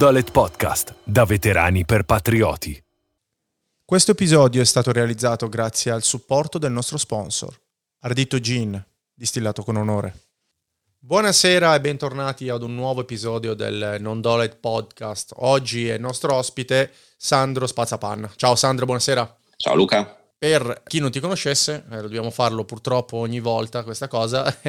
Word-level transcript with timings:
Non 0.00 0.12
Dolet 0.14 0.30
Podcast, 0.30 0.94
da 1.04 1.26
veterani 1.26 1.84
per 1.84 2.04
patrioti. 2.04 2.82
Questo 3.84 4.12
episodio 4.12 4.62
è 4.62 4.64
stato 4.64 4.92
realizzato 4.92 5.46
grazie 5.50 5.90
al 5.90 6.02
supporto 6.02 6.56
del 6.56 6.72
nostro 6.72 6.96
sponsor, 6.96 7.54
Ardito 7.98 8.40
Gin, 8.40 8.82
distillato 9.12 9.62
con 9.62 9.76
onore. 9.76 10.28
Buonasera 10.98 11.74
e 11.74 11.82
bentornati 11.82 12.48
ad 12.48 12.62
un 12.62 12.74
nuovo 12.74 13.02
episodio 13.02 13.52
del 13.52 13.96
Non 14.00 14.22
Dolet 14.22 14.56
Podcast. 14.56 15.34
Oggi 15.36 15.88
è 15.88 15.96
il 15.96 16.00
nostro 16.00 16.34
ospite 16.34 16.90
Sandro 17.18 17.66
Spazzapanna. 17.66 18.32
Ciao 18.36 18.56
Sandro, 18.56 18.86
buonasera. 18.86 19.36
Ciao 19.56 19.74
Luca. 19.74 20.16
Per 20.38 20.82
chi 20.86 20.98
non 21.00 21.10
ti 21.10 21.20
conoscesse, 21.20 21.84
eh, 21.90 22.00
dobbiamo 22.00 22.30
farlo 22.30 22.64
purtroppo 22.64 23.18
ogni 23.18 23.40
volta 23.40 23.82
questa 23.82 24.08
cosa, 24.08 24.46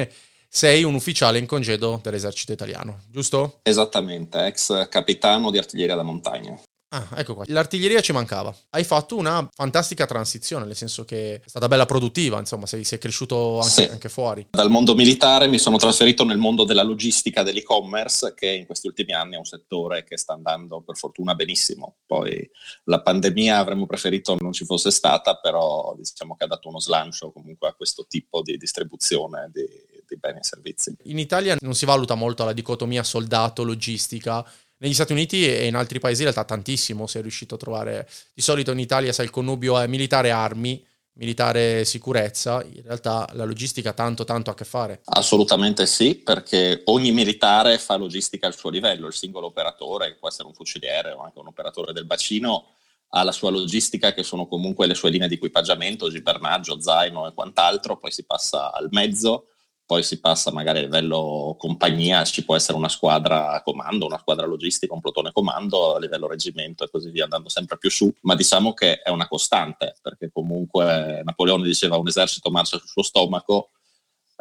sei 0.54 0.84
un 0.84 0.92
ufficiale 0.92 1.38
in 1.38 1.46
congedo 1.46 1.98
dell'esercito 2.02 2.52
italiano, 2.52 3.04
giusto? 3.08 3.60
Esattamente, 3.62 4.44
ex 4.44 4.86
capitano 4.90 5.50
di 5.50 5.56
artiglieria 5.56 5.94
da 5.94 6.02
montagna. 6.02 6.60
Ah, 6.94 7.08
ecco 7.14 7.34
qua. 7.34 7.44
L'artiglieria 7.46 8.02
ci 8.02 8.12
mancava. 8.12 8.54
Hai 8.68 8.84
fatto 8.84 9.16
una 9.16 9.48
fantastica 9.50 10.04
transizione, 10.04 10.66
nel 10.66 10.76
senso 10.76 11.06
che 11.06 11.36
è 11.36 11.40
stata 11.46 11.68
bella 11.68 11.86
produttiva, 11.86 12.38
insomma, 12.38 12.66
sei, 12.66 12.84
sei 12.84 12.98
cresciuto 12.98 13.60
anche, 13.60 13.70
sì. 13.70 13.82
anche, 13.84 14.10
fuori. 14.10 14.48
Dal 14.50 14.68
mondo 14.68 14.94
militare 14.94 15.48
mi 15.48 15.58
sono 15.58 15.78
trasferito 15.78 16.22
nel 16.26 16.36
mondo 16.36 16.64
della 16.64 16.82
logistica 16.82 17.42
dell'e-commerce, 17.42 18.34
che 18.34 18.50
in 18.50 18.66
questi 18.66 18.88
ultimi 18.88 19.14
anni 19.14 19.36
è 19.36 19.38
un 19.38 19.46
settore 19.46 20.04
che 20.04 20.18
sta 20.18 20.34
andando 20.34 20.82
per 20.82 20.98
fortuna 20.98 21.34
benissimo. 21.34 21.96
Poi 22.04 22.46
la 22.84 23.00
pandemia 23.00 23.56
avremmo 23.56 23.86
preferito 23.86 24.36
non 24.38 24.52
ci 24.52 24.66
fosse 24.66 24.90
stata, 24.90 25.36
però 25.36 25.94
diciamo 25.96 26.36
che 26.36 26.44
ha 26.44 26.48
dato 26.48 26.68
uno 26.68 26.78
slancio 26.78 27.32
comunque 27.32 27.68
a 27.68 27.72
questo 27.72 28.04
tipo 28.06 28.42
di 28.42 28.58
distribuzione 28.58 29.50
di, 29.50 29.66
di 30.14 30.20
beni 30.20 30.38
e 30.38 30.44
servizi. 30.44 30.94
In 31.04 31.18
Italia 31.18 31.56
non 31.60 31.74
si 31.74 31.84
valuta 31.84 32.14
molto 32.14 32.44
la 32.44 32.52
dicotomia 32.52 33.02
soldato-logistica 33.02 34.44
negli 34.78 34.94
Stati 34.94 35.12
Uniti 35.12 35.46
e 35.46 35.66
in 35.66 35.76
altri 35.76 36.00
paesi 36.00 36.22
in 36.22 36.30
realtà 36.32 36.44
tantissimo 36.44 37.06
si 37.06 37.18
è 37.18 37.22
riuscito 37.22 37.54
a 37.54 37.58
trovare. 37.58 38.08
Di 38.34 38.42
solito 38.42 38.72
in 38.72 38.80
Italia 38.80 39.12
sai 39.12 39.26
il 39.26 39.30
connubio 39.30 39.78
è 39.78 39.86
militare 39.86 40.30
armi, 40.30 40.84
militare 41.14 41.84
sicurezza, 41.84 42.64
in 42.64 42.82
realtà 42.82 43.28
la 43.34 43.44
logistica 43.44 43.92
tanto 43.92 44.24
tanto 44.24 44.50
ha 44.50 44.54
a 44.54 44.56
che 44.56 44.64
fare. 44.64 45.00
Assolutamente 45.04 45.86
sì, 45.86 46.16
perché 46.16 46.82
ogni 46.86 47.12
militare 47.12 47.78
fa 47.78 47.96
logistica 47.96 48.46
al 48.48 48.56
suo 48.56 48.70
livello, 48.70 49.06
il 49.06 49.12
singolo 49.12 49.46
operatore, 49.46 50.16
può 50.18 50.28
essere 50.28 50.48
un 50.48 50.54
fuciliere 50.54 51.12
o 51.12 51.22
anche 51.22 51.38
un 51.38 51.46
operatore 51.46 51.92
del 51.92 52.06
bacino, 52.06 52.70
ha 53.14 53.22
la 53.22 53.32
sua 53.32 53.50
logistica 53.50 54.12
che 54.14 54.22
sono 54.22 54.46
comunque 54.46 54.86
le 54.86 54.94
sue 54.94 55.10
linee 55.10 55.28
di 55.28 55.34
equipaggiamento, 55.34 56.10
gibernaggio, 56.10 56.80
zaino 56.80 57.28
e 57.28 57.34
quant'altro, 57.34 57.98
poi 57.98 58.10
si 58.10 58.24
passa 58.24 58.72
al 58.72 58.88
mezzo 58.90 59.48
poi 59.92 60.02
si 60.02 60.20
passa 60.20 60.50
magari 60.50 60.78
a 60.78 60.82
livello 60.82 61.54
compagnia, 61.58 62.24
ci 62.24 62.46
può 62.46 62.56
essere 62.56 62.78
una 62.78 62.88
squadra 62.88 63.60
comando, 63.62 64.06
una 64.06 64.16
squadra 64.16 64.46
logistica, 64.46 64.94
un 64.94 65.02
plotone 65.02 65.32
comando, 65.32 65.96
a 65.96 65.98
livello 65.98 66.26
reggimento 66.26 66.82
e 66.82 66.88
così 66.90 67.10
via, 67.10 67.24
andando 67.24 67.50
sempre 67.50 67.76
più 67.76 67.90
su, 67.90 68.10
ma 68.22 68.34
diciamo 68.34 68.72
che 68.72 69.02
è 69.02 69.10
una 69.10 69.28
costante, 69.28 69.96
perché 70.00 70.30
comunque 70.32 71.20
Napoleone 71.22 71.64
diceva 71.64 71.98
un 71.98 72.08
esercito 72.08 72.50
marcia 72.50 72.78
sul 72.78 72.88
suo 72.88 73.02
stomaco, 73.02 73.68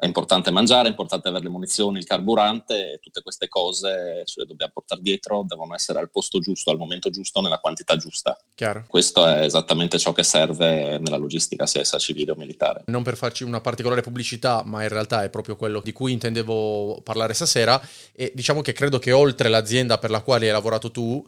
è 0.02 0.08
importante 0.08 0.50
mangiare, 0.50 0.88
è 0.88 0.90
importante 0.90 1.28
avere 1.28 1.44
le 1.44 1.52
munizioni, 1.52 2.00
il 2.00 2.06
carburante, 2.06 2.98
tutte 3.04 3.22
queste 3.22 3.48
cose 3.48 4.24
ce 4.26 4.40
le 4.40 4.48
dobbiamo 4.48 4.72
portare 4.74 5.00
dietro, 5.00 5.46
devono 5.48 5.76
essere 5.76 6.00
al 6.00 6.10
posto 6.10 6.40
giusto, 6.40 6.72
al 6.72 6.78
momento 6.78 7.12
giusto, 7.12 7.40
nella 7.40 7.60
quantità 7.60 7.96
giusta. 7.98 8.36
Chiaro. 8.56 8.86
Questo 8.88 9.28
è 9.28 9.44
esattamente 9.44 10.00
ciò 10.00 10.12
che 10.12 10.24
serve 10.24 10.98
nella 10.98 11.18
logistica, 11.18 11.68
sia 11.68 11.82
essa 11.82 12.00
civile 12.00 12.32
o 12.32 12.36
militare. 12.36 12.82
Non 12.88 13.04
per 13.04 13.16
farci 13.16 13.44
una 13.44 13.62
particolare 13.62 14.02
pubblicità, 14.02 14.64
ma 14.66 14.82
in 14.82 14.90
realtà 14.90 15.24
è 15.24 15.30
proprio 15.30 15.56
quello 15.56 15.82
di 15.82 15.92
cui 15.92 16.14
intendevo 16.14 17.02
parlare 17.04 17.36
stasera 17.36 17.80
e 18.12 18.32
diciamo 18.34 18.62
che 18.62 18.74
credo 18.74 18.98
che 18.98 19.12
oltre 19.12 19.50
l'azienda 19.50 20.00
per 20.00 20.10
la 20.10 20.22
quale 20.22 20.48
hai 20.48 20.52
lavorato 20.52 20.90
tu, 20.90 21.24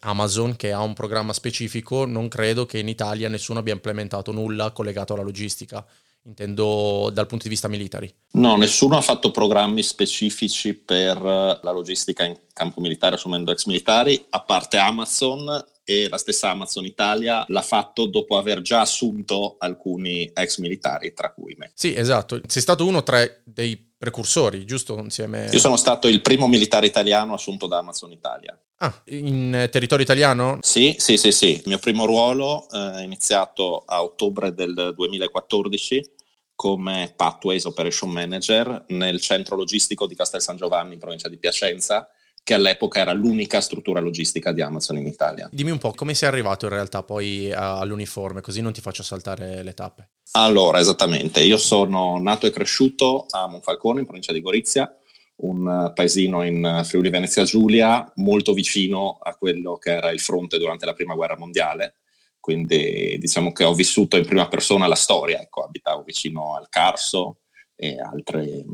Amazon 0.00 0.54
che 0.54 0.70
ha 0.70 0.82
un 0.82 0.92
programma 0.92 1.32
specifico, 1.32 2.04
non 2.04 2.28
credo 2.28 2.66
che 2.66 2.76
in 2.76 2.88
Italia 2.88 3.30
nessuno 3.30 3.60
abbia 3.60 3.72
implementato 3.72 4.32
nulla 4.32 4.70
collegato 4.72 5.14
alla 5.14 5.22
logistica 5.22 5.82
intendo 6.28 7.10
dal 7.12 7.26
punto 7.26 7.44
di 7.44 7.50
vista 7.50 7.68
militari. 7.68 8.12
No, 8.32 8.56
nessuno 8.56 8.96
ha 8.96 9.00
fatto 9.00 9.30
programmi 9.30 9.82
specifici 9.82 10.74
per 10.74 11.20
la 11.20 11.72
logistica 11.72 12.24
in 12.24 12.38
campo 12.52 12.80
militare 12.80 13.16
assumendo 13.16 13.50
ex 13.50 13.64
militari, 13.64 14.26
a 14.30 14.42
parte 14.42 14.76
Amazon 14.76 15.64
e 15.84 16.06
la 16.08 16.18
stessa 16.18 16.50
Amazon 16.50 16.84
Italia 16.84 17.44
l'ha 17.48 17.62
fatto 17.62 18.06
dopo 18.06 18.36
aver 18.36 18.60
già 18.60 18.82
assunto 18.82 19.56
alcuni 19.58 20.30
ex 20.34 20.58
militari, 20.58 21.14
tra 21.14 21.32
cui 21.32 21.54
me. 21.56 21.70
Sì, 21.74 21.94
esatto. 21.94 22.40
Sei 22.46 22.60
stato 22.60 22.84
uno 22.86 23.02
tra 23.02 23.26
dei 23.42 23.92
precursori, 23.96 24.66
giusto? 24.66 24.98
Insieme... 24.98 25.48
Io 25.50 25.58
sono 25.58 25.76
stato 25.76 26.06
il 26.06 26.20
primo 26.20 26.46
militare 26.46 26.86
italiano 26.86 27.32
assunto 27.32 27.66
da 27.66 27.78
Amazon 27.78 28.12
Italia. 28.12 28.56
Ah, 28.80 29.02
in 29.06 29.68
territorio 29.72 30.04
italiano? 30.04 30.58
Sì, 30.60 30.94
sì, 30.98 31.16
sì, 31.16 31.32
sì. 31.32 31.54
Il 31.54 31.62
mio 31.64 31.78
primo 31.78 32.04
ruolo 32.04 32.68
eh, 32.70 32.98
è 32.98 33.00
iniziato 33.00 33.82
a 33.86 34.02
ottobre 34.02 34.54
del 34.54 34.92
2014 34.94 36.16
come 36.58 37.12
Pathways 37.14 37.66
Operation 37.66 38.10
Manager 38.10 38.86
nel 38.88 39.20
centro 39.20 39.54
logistico 39.54 40.08
di 40.08 40.16
Castel 40.16 40.42
San 40.42 40.56
Giovanni 40.56 40.94
in 40.94 40.98
provincia 40.98 41.28
di 41.28 41.38
Piacenza 41.38 42.08
che 42.42 42.52
all'epoca 42.52 42.98
era 42.98 43.12
l'unica 43.12 43.60
struttura 43.60 44.00
logistica 44.00 44.50
di 44.50 44.60
Amazon 44.60 44.96
in 44.96 45.06
Italia. 45.06 45.48
Dimmi 45.52 45.70
un 45.70 45.78
po' 45.78 45.92
come 45.92 46.14
sei 46.14 46.28
arrivato 46.28 46.64
in 46.64 46.72
realtà 46.72 47.04
poi 47.04 47.52
all'uniforme, 47.52 48.40
così 48.40 48.60
non 48.60 48.72
ti 48.72 48.80
faccio 48.80 49.04
saltare 49.04 49.62
le 49.62 49.72
tappe. 49.72 50.08
Allora, 50.32 50.80
esattamente, 50.80 51.42
io 51.42 51.58
sono 51.58 52.18
nato 52.18 52.46
e 52.46 52.50
cresciuto 52.50 53.26
a 53.30 53.46
Monfalcone 53.46 54.00
in 54.00 54.06
provincia 54.06 54.32
di 54.32 54.40
Gorizia, 54.40 54.92
un 55.36 55.92
paesino 55.94 56.42
in 56.42 56.80
Friuli 56.84 57.10
Venezia 57.10 57.44
Giulia, 57.44 58.10
molto 58.16 58.52
vicino 58.52 59.18
a 59.22 59.36
quello 59.36 59.76
che 59.76 59.92
era 59.92 60.10
il 60.10 60.18
fronte 60.18 60.58
durante 60.58 60.86
la 60.86 60.94
prima 60.94 61.14
guerra 61.14 61.38
mondiale 61.38 61.97
quindi 62.40 63.16
diciamo 63.18 63.52
che 63.52 63.64
ho 63.64 63.74
vissuto 63.74 64.16
in 64.16 64.26
prima 64.26 64.48
persona 64.48 64.86
la 64.86 64.94
storia, 64.94 65.40
ecco, 65.40 65.62
abitavo 65.62 66.02
vicino 66.02 66.54
al 66.54 66.68
Carso 66.68 67.38
e 67.80 68.00
altri 68.00 68.64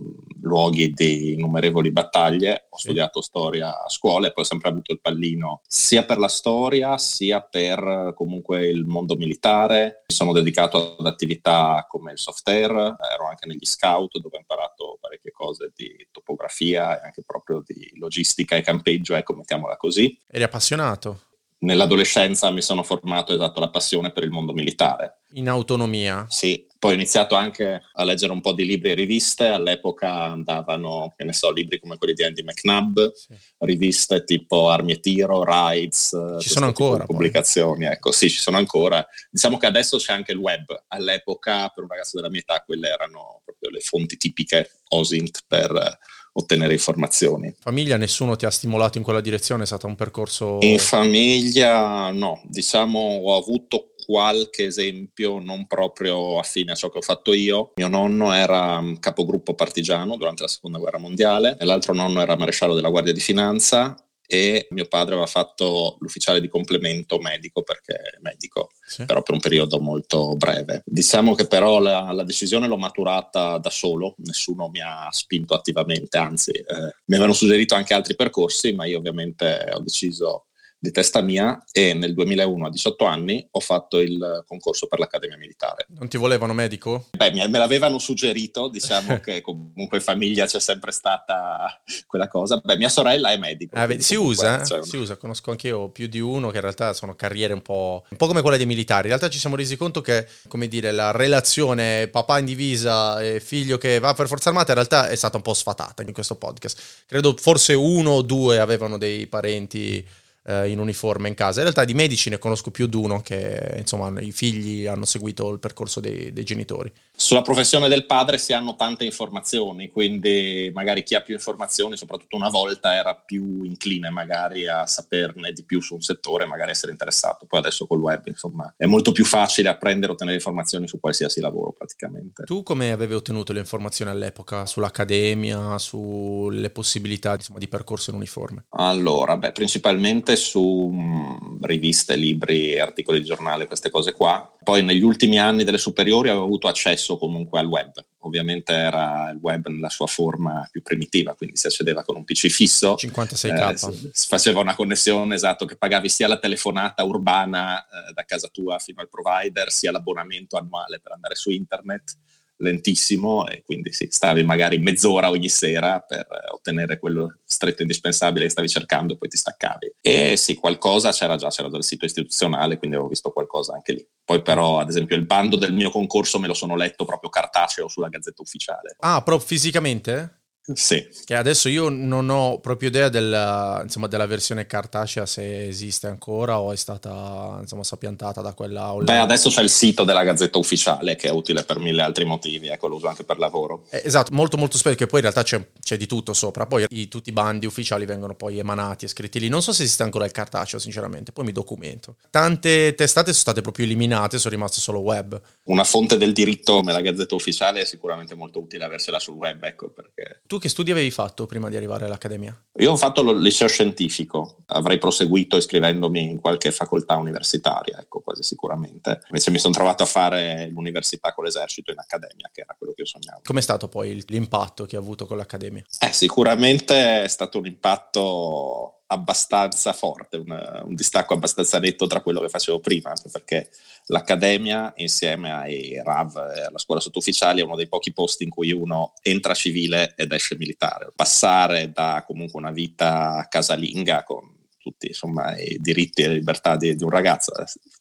luoghi 0.41 0.91
di 0.91 1.33
innumerevoli 1.35 1.91
battaglie, 1.91 2.69
ho 2.71 2.79
studiato 2.79 3.21
storia 3.21 3.83
a 3.85 3.89
scuola 3.91 4.29
e 4.29 4.33
poi 4.33 4.45
ho 4.45 4.47
sempre 4.47 4.71
avuto 4.71 4.93
il 4.93 5.01
pallino 5.01 5.61
sia 5.67 6.05
per 6.05 6.17
la 6.17 6.29
storia 6.29 6.97
sia 6.97 7.43
per 7.43 8.13
comunque 8.15 8.67
il 8.67 8.87
mondo 8.87 9.15
militare, 9.15 10.05
mi 10.09 10.15
sono 10.15 10.33
dedicato 10.33 10.97
ad 10.97 11.07
attività 11.07 11.85
come 11.87 12.13
il 12.13 12.19
software, 12.19 12.97
ero 13.13 13.27
anche 13.29 13.47
negli 13.47 13.67
scout 13.67 14.19
dove 14.19 14.37
ho 14.37 14.41
imparato 14.41 14.97
parecchie 15.01 15.33
cose 15.33 15.73
di 15.75 16.09
topografia 16.11 16.99
e 16.99 17.05
anche 17.05 17.23
proprio 17.27 17.63
di 17.65 17.91
logistica 17.97 18.57
e 18.57 18.63
campeggio, 18.63 19.15
ecco 19.15 19.35
mettiamola 19.35 19.77
così. 19.77 20.19
Eri 20.27 20.45
appassionato? 20.45 21.21
Nell'adolescenza 21.65 22.51
mi 22.51 22.63
sono 22.63 22.83
formato 22.83 23.35
esatto 23.35 23.59
la 23.59 23.71
passione 23.71 24.13
per 24.13 24.23
il 24.23 24.31
mondo 24.31 24.53
militare. 24.53 25.23
In 25.33 25.49
autonomia? 25.49 26.27
Sì, 26.29 26.65
poi 26.79 26.93
ho 26.93 26.95
iniziato 26.95 27.35
anche 27.35 27.83
a 27.93 28.05
leggere 28.05 28.33
un 28.33 28.41
po' 28.41 28.53
di 28.53 28.65
libri 28.65 28.91
e 28.91 28.95
riviste, 28.95 29.47
all'epoca 29.47 30.13
andavano, 30.25 31.13
che 31.17 31.25
ne 31.25 31.33
so, 31.33 31.51
libri 31.51 31.81
come 31.81 31.97
quelli 31.97 32.15
di 32.15 32.23
Andy 32.23 32.43
McNabb, 32.43 33.01
sì. 33.13 33.35
riviste 33.59 34.23
tipo 34.23 34.69
Armi 34.69 34.93
e 34.93 35.01
Tiro, 35.01 35.43
Rides, 35.43 36.37
ci 36.39 36.51
sono 36.51 36.67
ancora 36.67 37.05
pubblicazioni, 37.05 37.87
ecco, 37.87 38.13
sì, 38.13 38.31
ci 38.31 38.39
sono 38.39 38.59
ancora. 38.59 39.05
Diciamo 39.31 39.57
che 39.57 39.67
adesso 39.67 39.97
c'è 39.97 40.13
anche 40.13 40.33
il 40.33 40.39
web, 40.39 40.85
all'epoca 40.89 41.69
per 41.71 41.83
un 41.83 41.89
ragazzo 41.89 42.17
della 42.17 42.31
mia 42.31 42.41
età 42.41 42.63
quelle 42.65 42.89
erano 42.89 43.41
proprio 43.45 43.71
le 43.71 43.81
fonti 43.81 44.17
tipiche 44.17 44.71
OSINT 44.91 45.45
per 45.49 45.99
ottenere 46.37 46.73
informazioni. 46.73 47.55
Famiglia, 47.59 47.97
nessuno 47.97 48.37
ti 48.37 48.47
ha 48.47 48.51
stimolato 48.51 48.99
in 48.99 49.05
quella 49.05 49.21
direzione? 49.21 49.65
È 49.65 49.67
stato 49.67 49.87
un 49.87 49.97
percorso... 49.97 50.59
In 50.61 50.79
famiglia 50.79 52.11
no, 52.11 52.41
diciamo 52.45 52.99
ho 52.99 53.37
avuto 53.37 53.95
qualche 54.05 54.65
esempio 54.65 55.39
non 55.39 55.67
proprio 55.67 56.39
affine 56.39 56.73
a 56.73 56.75
ciò 56.75 56.91
che 56.91 56.99
ho 56.99 57.03
fatto 57.03 57.33
io. 57.33 57.73
Mio 57.77 57.89
nonno 57.89 58.33
era 58.33 58.81
mm, 58.81 58.97
capogruppo 58.97 59.55
partigiano 59.55 60.17
durante 60.17 60.43
la 60.43 60.49
seconda 60.49 60.79
guerra 60.79 60.99
mondiale 60.99 61.57
e 61.59 61.65
l'altro 61.65 61.95
nonno 61.95 62.21
era 62.21 62.37
maresciallo 62.37 62.75
della 62.75 62.91
Guardia 62.91 63.13
di 63.13 63.21
Finanza 63.21 63.97
e 64.27 64.67
mio 64.71 64.87
padre 64.87 65.13
aveva 65.13 65.27
fatto 65.27 65.97
l'ufficiale 66.01 66.41
di 66.41 66.49
complemento 66.49 67.19
medico 67.19 67.63
perché 67.63 67.95
è 67.95 68.19
medico, 68.21 68.71
sì. 68.87 69.05
però 69.05 69.23
per 69.23 69.35
un 69.35 69.41
periodo 69.41 69.81
molto 69.81 70.35
breve. 70.37 70.83
Diciamo 70.87 71.35
che 71.35 71.47
però 71.47 71.79
la, 71.79 72.11
la, 72.13 72.25
decisione 72.25 72.67
l'ho 72.67 72.79
maturata 72.79 73.59
da 73.59 73.71
solo, 73.71 74.15
nessuno 74.19 74.69
mi 74.69 74.81
ha 74.81 75.09
spinto 75.11 75.55
attivamente, 75.55 76.17
anzi 76.17 76.53
eh, 76.53 76.65
mi 77.05 77.15
avevano 77.15 77.35
suggerito 77.35 77.75
anche 77.75 77.95
altri 77.95 78.17
percorsi, 78.17 78.73
ma 78.73 78.87
io 78.87 78.99
ovviamente 78.99 79.69
ho 79.73 79.81
deciso 79.81 80.47
di 80.85 80.91
testa 80.91 81.23
mia 81.23 81.65
e 81.73 81.95
nel 81.95 82.13
2001 82.13 82.67
a 82.67 82.71
18 82.71 83.05
anni 83.07 83.49
ho 83.51 83.61
fatto 83.61 83.99
il 84.01 84.45
concorso 84.47 84.87
per 84.87 84.99
l'Accademia 84.99 85.39
Militare. 85.39 85.87
Non 85.89 86.09
ti 86.09 86.19
volevano 86.19 86.53
medico? 86.53 87.07
Beh, 87.17 87.33
me 87.33 87.49
l'avevano 87.49 87.99
suggerito, 87.99 88.69
diciamo 88.69 89.19
che 89.25 89.41
comunque 89.41 89.97
in 89.97 90.03
famiglia 90.03 90.45
c'è 90.45 90.61
sempre 90.61 90.93
stata 90.93 91.81
quella 92.07 92.29
cosa. 92.29 92.61
Beh, 92.63 92.77
mia 92.77 92.91
sorella 92.91 93.31
è 93.31 93.39
medico. 93.39 93.75
Ah, 93.77 93.89
si 93.99 94.15
usa, 94.15 94.63
cioè, 94.63 94.85
si 94.85 94.99
usa, 94.99 95.17
conosco 95.17 95.51
anche 95.51 95.69
io 95.69 95.89
più 95.89 96.07
di 96.07 96.21
uno 96.21 96.51
che 96.51 96.57
in 96.57 96.63
realtà 96.63 96.93
sono 96.93 97.15
carriere 97.15 97.55
un 97.55 97.63
po', 97.63 98.05
un 98.11 98.17
po' 98.19 98.27
come 98.27 98.43
quella 98.43 98.59
dei 98.59 98.67
militari. 98.67 99.05
In 99.05 99.09
realtà 99.09 99.31
ci 99.31 99.39
siamo 99.39 99.57
resi 99.57 99.79
conto 99.79 100.03
che, 100.03 100.29
come 100.49 100.69
dire, 100.69 100.93
la 100.93 101.13
relazione 101.13 102.09
papà 102.09 102.41
in 102.41 102.45
divisa 102.45 103.23
e 103.23 103.41
figlio 103.41 103.79
che 103.79 104.01
va 104.01 104.13
per 104.13 104.27
forza 104.27 104.51
armata 104.51 104.73
in 104.73 104.77
realtà 104.77 105.09
è 105.09 105.17
stata 105.17 105.39
un 105.39 105.43
po' 105.43 105.55
sfatata 105.55 106.03
in 106.03 106.13
questo 106.13 106.37
podcast. 106.37 107.05
Credo 107.07 107.35
forse 107.39 107.73
uno 107.73 108.11
o 108.11 108.23
due 108.23 108.59
avevano 108.59 108.99
dei 108.99 109.27
parenti 109.27 110.23
eh, 110.45 110.69
in 110.69 110.79
uniforme 110.79 111.29
in 111.29 111.35
casa. 111.35 111.59
In 111.59 111.65
realtà 111.65 111.85
di 111.85 111.95
medici 111.95 112.31
ne 112.31 112.39
conosco 112.39 112.71
più 112.71 112.87
di 112.87 112.97
uno 112.97 113.21
che 113.21 113.77
insomma 113.79 114.13
i 114.21 114.33
figli 114.33 114.87
hanno 114.87 115.05
seguito 115.05 115.51
il 115.51 115.59
percorso 115.59 116.01
dei, 116.01 116.33
dei 116.33 116.45
genitori. 116.45 116.93
Sulla 117.17 117.43
professione 117.43 117.89
del 117.89 118.07
padre 118.07 118.39
si 118.39 118.53
hanno 118.53 118.75
tante 118.75 119.05
informazioni, 119.05 119.89
quindi 119.89 120.71
magari 120.75 121.03
chi 121.03 121.15
ha 121.15 121.21
più 121.21 121.35
informazioni, 121.35 121.97
soprattutto 121.97 122.37
una 122.37 122.49
volta, 122.49 122.95
era 122.95 123.15
più 123.15 123.63
incline 123.63 124.11
magari 124.11 124.67
a 124.67 124.85
saperne 124.87 125.53
di 125.53 125.65
più 125.65 125.81
su 125.81 125.95
un 125.95 126.01
settore, 126.01 126.45
magari 126.45 126.73
essere 126.73 126.93
interessato. 126.93 127.47
Poi 127.47 127.61
adesso 127.61 127.87
col 127.87 128.01
web, 128.01 128.27
insomma, 128.27 128.73
è 128.77 128.87
molto 128.87 129.13
più 129.13 129.25
facile 129.25 129.69
apprendere 129.69 130.11
o 130.11 130.15
ottenere 130.15 130.37
informazioni 130.37 130.89
su 130.89 130.99
qualsiasi 130.99 131.41
lavoro 131.41 131.73
praticamente. 131.73 132.45
Tu 132.45 132.63
come 132.63 132.91
avevi 132.91 133.15
ottenuto 133.15 133.53
le 133.53 133.61
informazioni 133.61 134.11
all'epoca 134.11 134.67
sull'accademia, 134.67 135.79
sulle 135.79 136.71
possibilità 136.71 137.35
insomma, 137.35 137.59
di 137.61 137.69
percorso 137.69 138.11
in 138.11 138.17
uniforme? 138.17 138.65
Allora, 138.71 139.37
beh, 139.37 139.53
principalmente 139.53 140.34
su 140.37 140.89
mh, 140.89 141.65
riviste, 141.67 142.17
libri, 142.17 142.79
articoli 142.79 143.21
di 143.21 143.25
giornale, 143.25 143.67
queste 143.67 143.91
cose 143.91 144.13
qua. 144.13 144.51
Poi 144.63 144.83
negli 144.83 145.03
ultimi 145.03 145.39
anni 145.39 145.65
delle 145.65 145.79
superiori 145.79 146.29
avevo 146.29 146.45
avuto 146.45 146.69
accesso 146.69 147.17
comunque 147.17 147.59
al 147.59 147.67
web. 147.67 147.93
Ovviamente 148.21 148.73
era 148.73 149.31
il 149.31 149.39
web 149.41 149.67
nella 149.69 149.91
sua 149.91 150.07
forma 150.07 150.67
più 150.71 150.83
primitiva, 150.83 151.35
quindi 151.35 151.57
si 151.57 151.67
accedeva 151.67 152.03
con 152.05 152.17
un 152.17 152.25
PC 152.25 152.49
fisso. 152.49 152.95
56k. 152.95 154.07
Eh, 154.07 154.11
faceva 154.13 154.61
una 154.61 154.75
connessione, 154.75 155.35
esatto, 155.35 155.67
che 155.67 155.77
pagavi 155.77 156.09
sia 156.09 156.29
la 156.29 156.39
telefonata 156.39 157.05
urbana 157.05 157.83
eh, 157.83 158.13
da 158.15 158.25
casa 158.25 158.49
tua 158.49 158.79
fino 158.79 159.01
al 159.01 159.09
provider, 159.09 159.71
sia 159.71 159.91
l'abbonamento 159.91 160.57
annuale 160.57 161.01
per 161.01 161.13
andare 161.13 161.35
su 161.35 161.51
internet 161.51 162.17
lentissimo 162.59 163.47
e 163.47 163.63
quindi 163.65 163.93
sì, 163.93 164.09
stavi 164.11 164.45
magari 164.45 164.79
mezz'ora 164.79 165.31
ogni 165.31 165.49
sera 165.49 166.01
per 166.01 166.27
ottenere 166.53 166.99
quello 166.99 167.39
stretto 167.45 167.83
indispensabile 167.83 168.45
che 168.45 168.51
stavi 168.51 168.69
cercando 168.69 169.15
e 169.15 169.17
poi 169.17 169.29
ti 169.29 169.37
staccavi. 169.37 169.95
E 170.01 170.37
sì, 170.37 170.55
qualcosa 170.55 171.11
c'era 171.13 171.37
già, 171.37 171.49
c'era 171.49 171.69
dal 171.69 171.85
sito 171.85 172.05
istituzionale, 172.05 172.79
quindi 172.79 172.97
avevo 172.97 173.11
visto 173.11 173.31
qualcosa 173.31 173.75
anche 173.75 173.93
lì. 173.93 174.09
Poi 174.25 174.43
però, 174.43 174.79
ad 174.79 174.89
esempio, 174.89 175.17
il 175.17 175.27
bando 175.27 175.57
del 175.57 175.73
mio 175.73 175.91
concorso 175.91 176.39
me 176.39 176.47
lo 176.47 176.55
sono 176.55 176.77
letto 176.77 177.05
proprio 177.05 177.31
cartaceo 177.31 177.89
sulla 177.89 178.09
Gazzetta 178.09 178.43
Ufficiale. 178.43 178.97
Ah, 179.01 179.23
proprio 179.23 179.47
fisicamente? 179.47 180.44
Sì. 180.73 181.07
Che 181.25 181.35
adesso 181.35 181.69
io 181.69 181.91
non 181.91 182.31
ho 182.31 182.59
proprio 182.59 182.89
idea 182.89 183.11
della, 183.11 183.81
insomma, 183.83 184.07
della 184.07 184.27
versione 184.27 184.67
cartacea 184.67 185.27
se 185.27 185.67
esiste 185.67 186.07
ancora 186.07 186.59
o 186.59 186.73
è 186.73 186.77
stata 186.77 187.59
insomma, 187.61 187.85
sapiantata 187.85 188.41
da 188.41 188.55
quella 188.55 188.93
online. 188.93 189.13
Beh, 189.13 189.19
adesso 189.19 189.51
c'è 189.51 189.61
il 189.61 189.69
sito 189.69 190.05
della 190.05 190.25
Gazzetta 190.25 190.57
Ufficiale 190.57 191.17
che 191.17 191.29
è 191.29 191.31
utile 191.31 191.65
per 191.65 191.79
mille 191.79 192.01
altri 192.01 192.25
motivi, 192.25 192.69
ecco, 192.69 192.89
lo 192.89 192.97
uso 192.97 193.09
anche 193.09 193.25
per 193.25 193.39
lavoro. 193.39 193.85
Eh, 193.91 194.03
esatto, 194.05 194.33
molto 194.33 194.57
molto 194.57 194.79
spesso 194.79 194.97
che 194.97 195.07
poi 195.07 195.21
in 195.21 195.31
realtà 195.31 195.43
c'è, 195.43 195.69
c'è 195.81 195.99
di 195.99 196.07
tutto 196.07 196.33
sopra, 196.33 196.65
poi 196.67 196.87
i, 196.89 197.09
tutti 197.09 197.29
i 197.29 197.33
bandi 197.33 197.67
ufficiali 197.67 198.07
vengono 198.07 198.35
poi 198.35 198.59
emanati 198.59 199.05
e 199.05 199.09
scritti 199.09 199.39
lì. 199.39 199.49
Non 199.49 199.61
so 199.61 199.73
se 199.73 199.83
esiste 199.83 200.03
ancora 200.03 200.25
il 200.25 200.33
cartaceo, 200.33 200.79
sinceramente, 200.79 201.33
poi 201.33 201.45
mi 201.45 201.53
documento. 201.53 202.17
Tante 202.31 202.95
testate 202.95 203.33
sono 203.33 203.41
state 203.41 203.61
proprio 203.61 203.85
eliminate, 203.85 204.39
sono 204.39 204.55
rimaste 204.55 204.81
solo 204.81 205.01
web. 205.01 205.39
Una 205.65 205.85
fonte 205.85 206.17
del 206.17 206.33
diritto 206.33 206.77
come 206.77 206.93
la 206.93 207.03
Gazzetta 207.03 207.35
Ufficiale 207.35 207.83
è 207.83 207.85
sicuramente 207.85 208.35
molto 208.35 208.61
utile 208.61 208.85
aversela 208.85 209.19
sul 209.19 209.35
web, 209.35 209.63
ecco 209.63 209.91
perché... 209.91 210.41
Tu 210.47 210.54
che 210.59 210.69
studi 210.69 210.91
avevi 210.91 211.11
fatto 211.11 211.47
prima 211.47 211.69
di 211.69 211.77
arrivare 211.77 212.05
all'Accademia? 212.05 212.57
Io 212.79 212.93
ho 212.93 212.97
fatto 212.97 213.21
il 213.31 213.41
liceo 213.41 213.69
scientifico, 213.69 214.59
avrei 214.67 214.99
proseguito 214.99 215.57
iscrivendomi 215.57 216.31
in 216.31 216.41
qualche 216.41 216.71
facoltà 216.71 217.17
universitaria, 217.17 217.99
ecco, 218.01 218.21
quasi 218.21 218.43
sicuramente. 218.43 219.21
Invece 219.29 219.51
mi 219.51 219.59
sono 219.59 219.75
trovato 219.75 220.03
a 220.03 220.07
fare 220.07 220.69
l'università 220.73 221.33
con 221.33 221.45
l'esercito 221.45 221.93
in 221.93 221.99
Accademia, 221.99 222.51
che 222.53 222.63
era 222.63 222.75
quello 222.77 222.93
che 222.93 223.03
io 223.03 223.07
sognavo. 223.07 223.41
Com'è 223.45 223.61
stato 223.61 223.89
poi 223.89 224.23
l'impatto 224.29 224.87
che 224.87 224.97
ha 224.97 225.01
avuto 225.01 225.27
con 225.27 225.37
l'Accademia? 225.37 225.85
Eh, 226.01 226.13
sicuramente 226.13 227.25
è 227.25 227.29
stato 227.29 227.59
un 227.59 227.67
impatto 227.67 229.04
abbastanza 229.07 229.93
forte, 229.93 230.39
un, 230.39 230.83
un, 230.85 230.95
distacco 230.95 231.35
abbastanza 231.35 231.79
netto 231.79 232.07
tra 232.07 232.21
quello 232.21 232.41
che 232.41 232.49
facevo 232.49 232.81
prima, 232.81 233.11
anche 233.11 233.29
perché 233.31 233.71
l'Accademia 234.07 234.93
insieme 234.97 235.53
ai 235.53 236.01
RAV 236.03 236.37
e 236.57 236.61
alla 236.63 236.79
scuola 236.79 237.01
sottufficiali 237.01 237.61
è 237.61 237.65
uno 237.65 237.77
dei 237.77 237.89
pochi 237.89 238.13
posti 238.13 238.45
in 238.45 238.51
cui 238.51 238.73
uno 238.73 239.13
entra 239.23 239.55
civile 239.55 240.15
ed 240.17 240.33
esce 240.33 240.57
militare. 240.57 241.13
Passare 241.15 241.93
da 241.93 242.25
comunque 242.27 242.61
una 242.61 242.73
vita 242.73 243.47
casalinga 243.49 244.25
con 244.25 244.53
tutti 244.85 245.07
insomma, 245.07 245.59
i 245.59 245.79
diritti 245.81 246.23
e 246.23 246.29
le 246.29 246.35
libertà 246.35 246.77
di, 246.77 246.95
di, 246.95 247.05
un 247.05 247.09
ragazzo, 247.09 247.53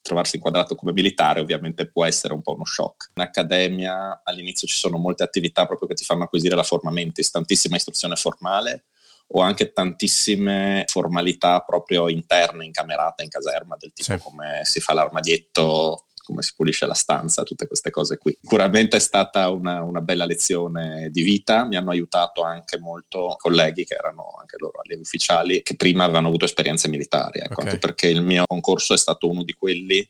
trovarsi 0.02 0.36
inquadrato 0.36 0.76
come 0.76 0.92
militare 0.92 1.40
ovviamente 1.40 1.90
può 1.90 2.04
essere 2.04 2.34
un 2.34 2.42
po' 2.42 2.56
uno 2.56 2.66
shock. 2.66 3.12
In 3.16 3.22
accademia 3.22 4.22
all'inizio 4.22 4.68
ci 4.68 4.76
sono 4.76 4.98
molte 4.98 5.24
attività 5.24 5.66
proprio 5.66 5.88
che 5.88 5.94
ti 5.94 6.04
fanno 6.04 6.24
acquisire 6.24 6.56
la 6.56 6.64
forma 6.64 6.92
mentis, 6.92 7.32
tantissima 7.32 7.78
istruzione 7.78 8.18
formale, 8.18 8.84
o 9.28 9.42
anche 9.42 9.74
tantissime 9.74 10.84
formalità 10.88 11.60
proprio 11.62 12.10
interne, 12.10 12.66
incamerate 12.66 13.24
in 13.24 13.30
caserma, 13.30 13.76
del 13.78 13.94
tipo 13.94 14.18
sì. 14.18 14.24
come 14.24 14.62
si 14.64 14.80
fa 14.80 14.94
l'armadietto, 14.94 16.08
come 16.24 16.42
si 16.42 16.54
pulisce 16.56 16.86
la 16.86 16.94
stanza, 16.94 17.44
tutte 17.44 17.68
queste 17.68 17.90
cose 17.90 18.18
qui. 18.18 18.38
Sicuramente 18.42 18.98
è 18.98 19.00
stata 19.00 19.50
una, 19.50 19.84
una, 19.84 20.02
bella 20.02 20.26
lezione 20.26 21.10
di 21.12 21.22
vita, 21.22 21.66
mi 21.66 21.76
hanno 21.76 21.92
aiutato 21.92 22.44
anche 22.44 22.80
molto 22.80 23.36
colleghi 23.38 23.84
che 23.86 23.96
erano 23.96 24.34
anche 24.40 24.56
loro 24.58 24.80
allievi 24.80 25.02
ufficiali, 25.02 25.62
che 25.62 25.76
prima 25.76 26.04
avevano 26.06 26.28
avuto 26.28 26.46
esperienze 26.46 26.88
militari, 26.88 27.40
ecco, 27.40 27.54
okay. 27.54 27.66
anche 27.66 27.78
perché 27.80 28.08
il 28.08 28.22
mio 28.22 28.46
concorso 28.48 28.94
è 28.94 28.98
stato 28.98 29.30
uno 29.30 29.44
di 29.44 29.54
quelli 29.54 30.08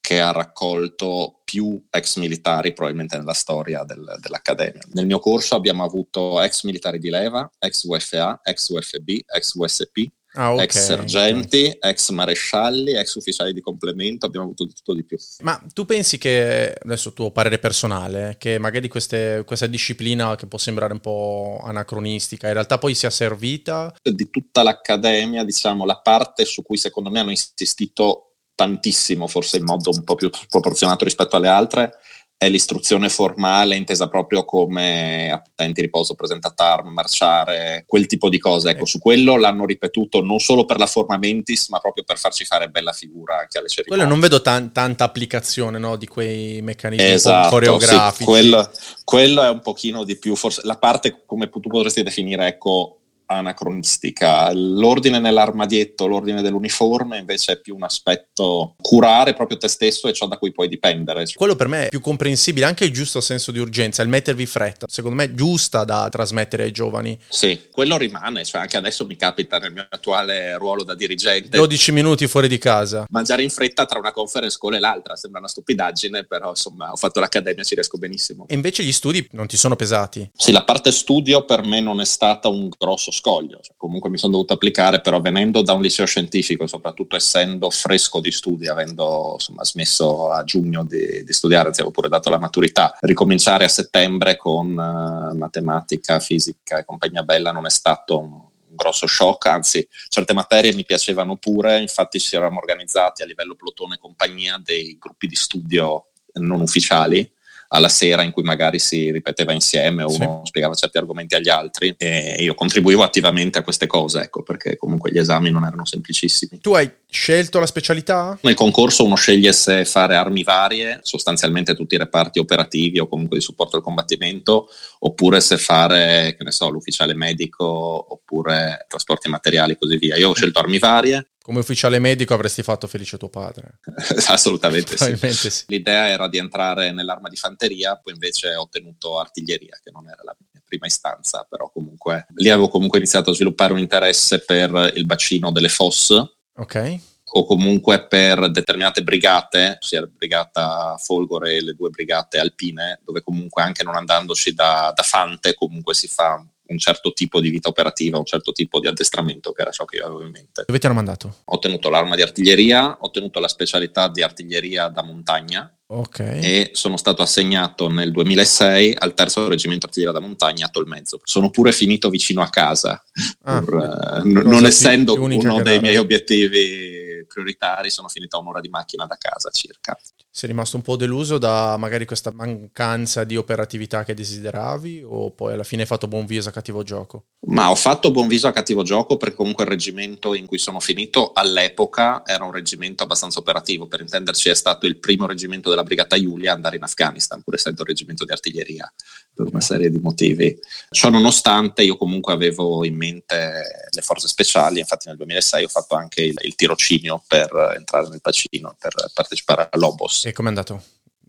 che 0.00 0.20
ha 0.20 0.30
raccolto 0.30 1.35
più 1.46 1.80
ex 1.90 2.16
militari 2.16 2.72
probabilmente 2.72 3.16
nella 3.16 3.32
storia 3.32 3.84
del, 3.84 4.16
dell'Accademia. 4.18 4.82
Nel 4.94 5.06
mio 5.06 5.20
corso 5.20 5.54
abbiamo 5.54 5.84
avuto 5.84 6.42
ex 6.42 6.64
militari 6.64 6.98
di 6.98 7.08
leva, 7.08 7.48
ex 7.60 7.84
UFA, 7.84 8.40
ex 8.42 8.68
UFB, 8.68 9.08
ex 9.32 9.54
USP, 9.54 10.10
Ah, 10.38 10.52
okay, 10.52 10.64
ex 10.64 10.84
sergenti, 10.84 11.74
ex 11.80 12.10
marescialli, 12.10 12.92
ex 12.92 13.14
ufficiali 13.14 13.54
di 13.54 13.62
complemento, 13.62 14.26
abbiamo 14.26 14.44
avuto 14.44 14.66
di 14.66 14.74
tutto 14.74 14.92
di 14.92 15.02
più. 15.02 15.16
Ma 15.40 15.58
tu 15.72 15.86
pensi 15.86 16.18
che, 16.18 16.76
adesso 16.78 17.14
tuo 17.14 17.30
parere 17.30 17.58
personale, 17.58 18.36
che 18.38 18.58
magari 18.58 18.88
queste, 18.88 19.44
questa 19.46 19.66
disciplina 19.66 20.36
che 20.36 20.46
può 20.46 20.58
sembrare 20.58 20.92
un 20.92 21.00
po' 21.00 21.58
anacronistica, 21.64 22.48
in 22.48 22.52
realtà 22.52 22.76
poi 22.76 22.94
sia 22.94 23.08
servita? 23.08 23.94
Di 24.02 24.28
tutta 24.28 24.62
l'accademia, 24.62 25.42
diciamo, 25.42 25.86
la 25.86 26.00
parte 26.00 26.44
su 26.44 26.62
cui 26.62 26.76
secondo 26.76 27.08
me 27.08 27.20
hanno 27.20 27.30
insistito 27.30 28.35
tantissimo, 28.56 29.28
forse 29.28 29.58
in 29.58 29.64
modo 29.64 29.90
un 29.90 30.02
po' 30.02 30.16
più 30.16 30.28
sproporzionato 30.32 31.04
rispetto 31.04 31.36
alle 31.36 31.48
altre, 31.48 31.92
è 32.38 32.50
l'istruzione 32.50 33.08
formale 33.08 33.76
intesa 33.76 34.08
proprio 34.08 34.44
come 34.44 35.30
attenti, 35.30 35.80
riposo, 35.80 36.14
presentata 36.14 36.70
arma, 36.70 36.90
marciare, 36.90 37.84
quel 37.86 38.06
tipo 38.06 38.28
di 38.28 38.38
cose. 38.38 38.70
Ecco, 38.70 38.84
su 38.84 38.98
quello 38.98 39.38
l'hanno 39.38 39.64
ripetuto 39.64 40.22
non 40.22 40.38
solo 40.38 40.66
per 40.66 40.78
la 40.78 40.86
forma 40.86 41.16
mentis, 41.16 41.68
ma 41.68 41.78
proprio 41.78 42.04
per 42.04 42.18
farci 42.18 42.44
fare 42.44 42.68
bella 42.68 42.92
figura 42.92 43.38
anche 43.38 43.58
alle 43.58 43.68
cerimonie. 43.68 44.04
Quello 44.04 44.08
non 44.08 44.20
vedo 44.20 44.42
tan- 44.42 44.70
tanta 44.70 45.04
applicazione 45.04 45.78
no, 45.78 45.96
di 45.96 46.06
quei 46.06 46.60
meccanismi 46.60 47.10
esatto, 47.10 47.48
coreografici. 47.48 48.18
Sì, 48.18 48.24
quello, 48.24 48.70
quello, 49.04 49.42
è 49.42 49.48
un 49.48 49.60
pochino 49.60 50.04
di 50.04 50.18
più, 50.18 50.36
forse 50.36 50.60
la 50.64 50.76
parte 50.76 51.22
come 51.24 51.48
tu 51.48 51.60
potresti 51.60 52.02
definire, 52.02 52.48
ecco, 52.48 52.98
anacronistica. 53.26 54.52
L'ordine 54.52 55.18
nell'armadietto, 55.18 56.06
l'ordine 56.06 56.42
dell'uniforme 56.42 57.18
invece 57.18 57.52
è 57.52 57.60
più 57.60 57.74
un 57.74 57.82
aspetto 57.82 58.74
curare 58.80 59.34
proprio 59.34 59.58
te 59.58 59.68
stesso 59.68 60.08
e 60.08 60.12
ciò 60.12 60.26
da 60.26 60.38
cui 60.38 60.52
puoi 60.52 60.68
dipendere. 60.68 61.24
Quello 61.34 61.56
per 61.56 61.68
me 61.68 61.86
è 61.86 61.88
più 61.88 62.00
comprensibile, 62.00 62.66
anche 62.66 62.84
il 62.84 62.92
giusto 62.92 63.20
senso 63.20 63.50
di 63.50 63.58
urgenza, 63.58 64.02
il 64.02 64.08
mettervi 64.08 64.46
fretta, 64.46 64.86
secondo 64.88 65.16
me 65.16 65.24
è 65.24 65.34
giusta 65.34 65.84
da 65.84 66.08
trasmettere 66.08 66.64
ai 66.64 66.72
giovani. 66.72 67.18
Sì, 67.28 67.68
quello 67.70 67.96
rimane, 67.96 68.44
cioè 68.44 68.60
anche 68.62 68.76
adesso 68.76 69.06
mi 69.06 69.16
capita 69.16 69.58
nel 69.58 69.72
mio 69.72 69.86
attuale 69.88 70.56
ruolo 70.56 70.84
da 70.84 70.94
dirigente. 70.94 71.56
12 71.56 71.92
minuti 71.92 72.26
fuori 72.26 72.48
di 72.48 72.58
casa. 72.58 73.06
Mangiare 73.10 73.42
in 73.42 73.50
fretta 73.50 73.86
tra 73.86 73.98
una 73.98 74.12
conference 74.12 74.58
call 74.60 74.74
e 74.74 74.78
l'altra, 74.78 75.16
sembra 75.16 75.40
una 75.40 75.48
stupidaggine, 75.48 76.24
però 76.24 76.50
insomma 76.50 76.90
ho 76.92 76.96
fatto 76.96 77.20
l'accademia, 77.20 77.64
ci 77.64 77.74
riesco 77.74 77.98
benissimo. 77.98 78.46
E 78.48 78.54
invece 78.54 78.82
gli 78.82 78.92
studi 78.92 79.26
non 79.32 79.46
ti 79.46 79.56
sono 79.56 79.76
pesati? 79.76 80.30
Sì, 80.34 80.52
la 80.52 80.64
parte 80.64 80.92
studio 80.92 81.44
per 81.44 81.64
me 81.64 81.80
non 81.80 82.00
è 82.00 82.04
stata 82.04 82.48
un 82.48 82.68
grosso 82.76 83.10
scoglio, 83.16 83.58
cioè, 83.60 83.74
comunque 83.76 84.10
mi 84.10 84.18
sono 84.18 84.32
dovuto 84.32 84.52
applicare, 84.52 85.00
però 85.00 85.20
venendo 85.20 85.62
da 85.62 85.72
un 85.72 85.82
liceo 85.82 86.06
scientifico, 86.06 86.66
soprattutto 86.66 87.16
essendo 87.16 87.70
fresco 87.70 88.20
di 88.20 88.30
studi, 88.30 88.68
avendo 88.68 89.32
insomma, 89.34 89.64
smesso 89.64 90.30
a 90.30 90.44
giugno 90.44 90.84
di, 90.84 91.24
di, 91.24 91.32
studiare, 91.32 91.68
anzi 91.68 91.80
avevo 91.80 91.94
pure 91.94 92.08
dato 92.08 92.30
la 92.30 92.38
maturità, 92.38 92.96
ricominciare 93.00 93.64
a 93.64 93.68
settembre 93.68 94.36
con 94.36 94.70
uh, 94.70 95.36
matematica, 95.36 96.20
fisica 96.20 96.78
e 96.78 96.84
compagnia 96.84 97.22
bella 97.22 97.52
non 97.52 97.66
è 97.66 97.70
stato 97.70 98.18
un 98.18 98.44
grosso 98.68 99.06
shock, 99.06 99.46
anzi 99.46 99.88
certe 100.08 100.34
materie 100.34 100.74
mi 100.74 100.84
piacevano 100.84 101.36
pure, 101.36 101.80
infatti 101.80 102.20
ci 102.20 102.36
eravamo 102.36 102.58
organizzati 102.58 103.22
a 103.22 103.26
livello 103.26 103.54
plotone 103.54 103.96
compagnia 103.98 104.60
dei 104.62 104.96
gruppi 104.98 105.26
di 105.26 105.34
studio 105.34 106.08
non 106.34 106.60
ufficiali 106.60 107.32
alla 107.68 107.88
sera 107.88 108.22
in 108.22 108.30
cui 108.30 108.42
magari 108.42 108.78
si 108.78 109.10
ripeteva 109.10 109.52
insieme 109.52 110.02
o 110.02 110.08
uno 110.08 110.40
sì. 110.42 110.48
spiegava 110.48 110.74
certi 110.74 110.98
argomenti 110.98 111.34
agli 111.34 111.48
altri 111.48 111.94
e 111.96 112.36
io 112.38 112.54
contribuivo 112.54 113.02
attivamente 113.02 113.58
a 113.58 113.62
queste 113.62 113.86
cose, 113.86 114.22
ecco, 114.22 114.42
perché 114.42 114.76
comunque 114.76 115.10
gli 115.10 115.18
esami 115.18 115.50
non 115.50 115.64
erano 115.64 115.84
semplicissimi. 115.84 116.60
Tu 116.60 116.74
hai 116.74 116.90
scelto 117.08 117.58
la 117.58 117.66
specialità? 117.66 118.38
Nel 118.42 118.54
concorso 118.54 119.04
uno 119.04 119.14
sceglie 119.14 119.52
se 119.52 119.84
fare 119.84 120.16
armi 120.16 120.42
varie, 120.42 121.00
sostanzialmente 121.02 121.74
tutti 121.74 121.94
i 121.94 121.98
reparti 121.98 122.38
operativi 122.38 122.98
o 122.98 123.08
comunque 123.08 123.38
di 123.38 123.42
supporto 123.42 123.76
al 123.76 123.82
combattimento, 123.82 124.68
oppure 125.00 125.40
se 125.40 125.56
fare, 125.56 126.34
che 126.36 126.44
ne 126.44 126.50
so, 126.50 126.68
l'ufficiale 126.68 127.14
medico 127.14 127.64
oppure 127.64 128.84
trasporti 128.88 129.28
materiali 129.28 129.72
e 129.72 129.78
così 129.78 129.96
via. 129.96 130.16
Io 130.16 130.30
ho 130.30 130.34
scelto 130.34 130.58
armi 130.58 130.78
varie, 130.78 131.30
come 131.46 131.60
ufficiale 131.60 132.00
medico 132.00 132.34
avresti 132.34 132.64
fatto 132.64 132.88
felice 132.88 133.18
tuo 133.18 133.28
padre. 133.28 133.78
Assolutamente 134.26 134.96
sì. 134.96 135.32
sì. 135.32 135.64
L'idea 135.68 136.08
era 136.08 136.26
di 136.26 136.38
entrare 136.38 136.90
nell'arma 136.90 137.28
di 137.28 137.36
fanteria, 137.36 137.96
poi 138.02 138.14
invece 138.14 138.52
ho 138.56 138.62
ottenuto 138.62 139.20
artiglieria, 139.20 139.78
che 139.80 139.92
non 139.92 140.08
era 140.08 140.22
la 140.24 140.36
mia 140.50 140.60
prima 140.66 140.86
istanza, 140.86 141.46
però 141.48 141.70
comunque 141.70 142.26
lì 142.34 142.50
avevo 142.50 142.68
comunque 142.68 142.98
iniziato 142.98 143.30
a 143.30 143.34
sviluppare 143.34 143.72
un 143.72 143.78
interesse 143.78 144.40
per 144.40 144.90
il 144.96 145.06
bacino 145.06 145.52
delle 145.52 145.68
fosse. 145.68 146.38
Ok 146.56 147.00
o 147.28 147.44
comunque 147.44 148.06
per 148.06 148.50
determinate 148.50 149.02
brigate, 149.02 149.76
sia 149.80 150.00
la 150.00 150.06
brigata 150.06 150.96
Folgore 150.96 151.56
e 151.56 151.62
le 151.62 151.74
due 151.74 151.90
brigate 151.90 152.38
alpine, 152.38 153.00
dove 153.04 153.20
comunque 153.20 153.62
anche 153.62 153.82
non 153.82 153.94
andandoci 153.94 154.54
da, 154.54 154.90
da 154.94 155.02
Fante 155.02 155.52
comunque 155.52 155.92
si 155.92 156.08
fa 156.08 156.42
un 156.68 156.78
certo 156.78 157.12
tipo 157.12 157.40
di 157.40 157.50
vita 157.50 157.68
operativa, 157.68 158.18
un 158.18 158.24
certo 158.24 158.52
tipo 158.52 158.80
di 158.80 158.86
addestramento, 158.86 159.52
che 159.52 159.62
era 159.62 159.70
ciò 159.70 159.84
che 159.84 159.96
io 159.96 160.06
avevo 160.06 160.22
in 160.22 160.30
mente. 160.30 160.64
Dove 160.66 160.78
ti 160.78 160.86
hanno 160.86 160.94
mandato? 160.94 161.36
Ho 161.44 161.54
ottenuto 161.54 161.88
l'arma 161.88 162.14
di 162.14 162.22
artiglieria, 162.22 162.98
ho 163.00 163.06
ottenuto 163.06 163.40
la 163.40 163.48
specialità 163.48 164.08
di 164.08 164.22
artiglieria 164.22 164.88
da 164.88 165.02
montagna. 165.02 165.70
Okay. 165.88 166.42
E 166.42 166.70
sono 166.72 166.96
stato 166.96 167.22
assegnato 167.22 167.88
nel 167.88 168.10
2006 168.10 168.96
al 168.98 169.14
terzo 169.14 169.46
reggimento 169.46 169.86
artiglieria 169.86 170.18
da 170.18 170.24
montagna 170.24 170.66
a 170.66 170.68
Tolmezzo. 170.68 171.20
Sono 171.22 171.50
pure 171.50 171.70
finito 171.70 172.10
vicino 172.10 172.42
a 172.42 172.48
casa, 172.48 173.00
ah, 173.42 173.60
pur, 173.60 173.74
uh, 173.74 174.28
non 174.28 174.66
essendo 174.66 175.14
uno 175.14 175.62
dei 175.62 175.78
miei 175.78 175.96
obiettivi 175.96 177.24
prioritari, 177.26 177.90
sono 177.90 178.08
finito 178.08 178.36
a 178.36 178.40
un'ora 178.40 178.60
di 178.60 178.68
macchina 178.68 179.06
da 179.06 179.16
casa 179.16 179.50
circa. 179.50 179.96
Sei 180.36 180.50
rimasto 180.50 180.76
un 180.76 180.82
po' 180.82 180.96
deluso 180.96 181.38
da 181.38 181.78
magari 181.78 182.04
questa 182.04 182.30
mancanza 182.30 183.24
di 183.24 183.38
operatività 183.38 184.04
che 184.04 184.12
desideravi 184.12 185.02
o 185.02 185.30
poi 185.30 185.54
alla 185.54 185.64
fine 185.64 185.80
hai 185.80 185.88
fatto 185.88 186.08
buon 186.08 186.26
viso 186.26 186.50
a 186.50 186.52
cattivo 186.52 186.82
gioco? 186.82 187.28
Ma 187.46 187.70
ho 187.70 187.74
fatto 187.74 188.10
buon 188.10 188.28
viso 188.28 188.46
a 188.46 188.52
cattivo 188.52 188.82
gioco 188.82 189.16
perché 189.16 189.34
comunque 189.34 189.64
il 189.64 189.70
reggimento 189.70 190.34
in 190.34 190.44
cui 190.44 190.58
sono 190.58 190.78
finito 190.78 191.32
all'epoca 191.32 192.22
era 192.26 192.44
un 192.44 192.52
reggimento 192.52 193.02
abbastanza 193.02 193.38
operativo, 193.38 193.86
per 193.86 194.02
intenderci 194.02 194.50
è 194.50 194.54
stato 194.54 194.84
il 194.84 194.98
primo 194.98 195.26
reggimento 195.26 195.70
della 195.70 195.84
Brigata 195.84 196.20
Giulia 196.20 196.50
ad 196.50 196.56
andare 196.56 196.76
in 196.76 196.82
Afghanistan, 196.82 197.40
pur 197.40 197.54
essendo 197.54 197.80
un 197.80 197.86
reggimento 197.86 198.26
di 198.26 198.32
artiglieria, 198.32 198.92
per 199.32 199.46
una 199.46 199.62
serie 199.62 199.88
di 199.88 200.00
motivi. 200.00 200.54
Ciò 200.90 201.08
nonostante 201.08 201.82
io 201.82 201.96
comunque 201.96 202.34
avevo 202.34 202.84
in 202.84 202.96
mente 202.96 203.62
le 203.90 204.02
forze 204.02 204.28
speciali, 204.28 204.80
infatti 204.80 205.08
nel 205.08 205.16
2006 205.16 205.64
ho 205.64 205.68
fatto 205.68 205.94
anche 205.94 206.20
il, 206.20 206.34
il 206.42 206.54
tirocinio 206.54 207.22
per 207.26 207.74
entrare 207.74 208.08
nel 208.10 208.20
bacino, 208.20 208.76
per 208.78 208.92
partecipare 209.14 209.68
all'Obos 209.70 210.24
e 210.26 210.32
com'è 210.32 210.48
andato? 210.48 210.82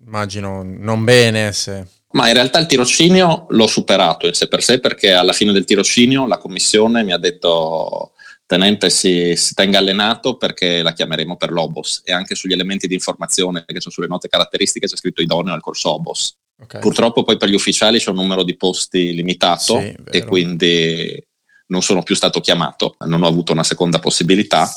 Immagino 0.06 0.64
non 0.64 1.04
bene 1.04 1.52
se... 1.52 1.86
Ma 2.14 2.28
in 2.28 2.34
realtà 2.34 2.58
il 2.58 2.66
tirocinio 2.66 3.46
l'ho 3.50 3.68
superato 3.68 4.26
in 4.26 4.34
sé 4.34 4.48
per 4.48 4.64
sé 4.64 4.80
perché 4.80 5.12
alla 5.12 5.34
fine 5.34 5.52
del 5.52 5.66
tirocinio 5.66 6.26
la 6.26 6.40
commissione 6.40 7.04
mi 7.04 7.12
ha 7.12 7.18
detto 7.18 8.14
tenente 8.48 8.90
si, 8.90 9.36
si, 9.36 9.54
tenga 9.54 9.78
allenato 9.78 10.38
perché 10.38 10.82
la 10.82 10.94
chiameremo 10.94 11.36
per 11.36 11.52
l'Obos 11.52 12.02
e 12.06 12.14
anche 12.14 12.34
sugli 12.34 12.54
elementi 12.54 12.88
di 12.88 12.96
informazione 12.96 13.66
che 13.68 13.82
sono 13.82 13.94
sulle 13.94 14.08
note 14.08 14.30
caratteristiche 14.30 14.88
c'è 14.88 14.96
scritto 14.96 15.22
idoneo 15.22 15.54
al 15.54 15.62
corso 15.62 15.94
Obos. 15.94 16.36
Okay. 16.60 16.82
Purtroppo 16.82 17.24
poi 17.24 17.38
per 17.38 17.50
gli 17.50 17.56
ufficiali 17.56 18.00
c'è 18.00 18.10
un 18.10 18.16
numero 18.16 18.44
di 18.44 18.56
posti 18.56 19.14
limitato 19.14 19.80
sì, 19.80 19.96
e 20.10 20.26
quindi 20.26 21.24
non 21.68 21.84
sono 21.84 22.02
più 22.02 22.16
stato 22.16 22.40
chiamato, 22.40 22.96
non 23.06 23.22
ho 23.22 23.28
avuto 23.28 23.52
una 23.52 23.64
seconda 23.64 24.00
possibilità 24.00 24.68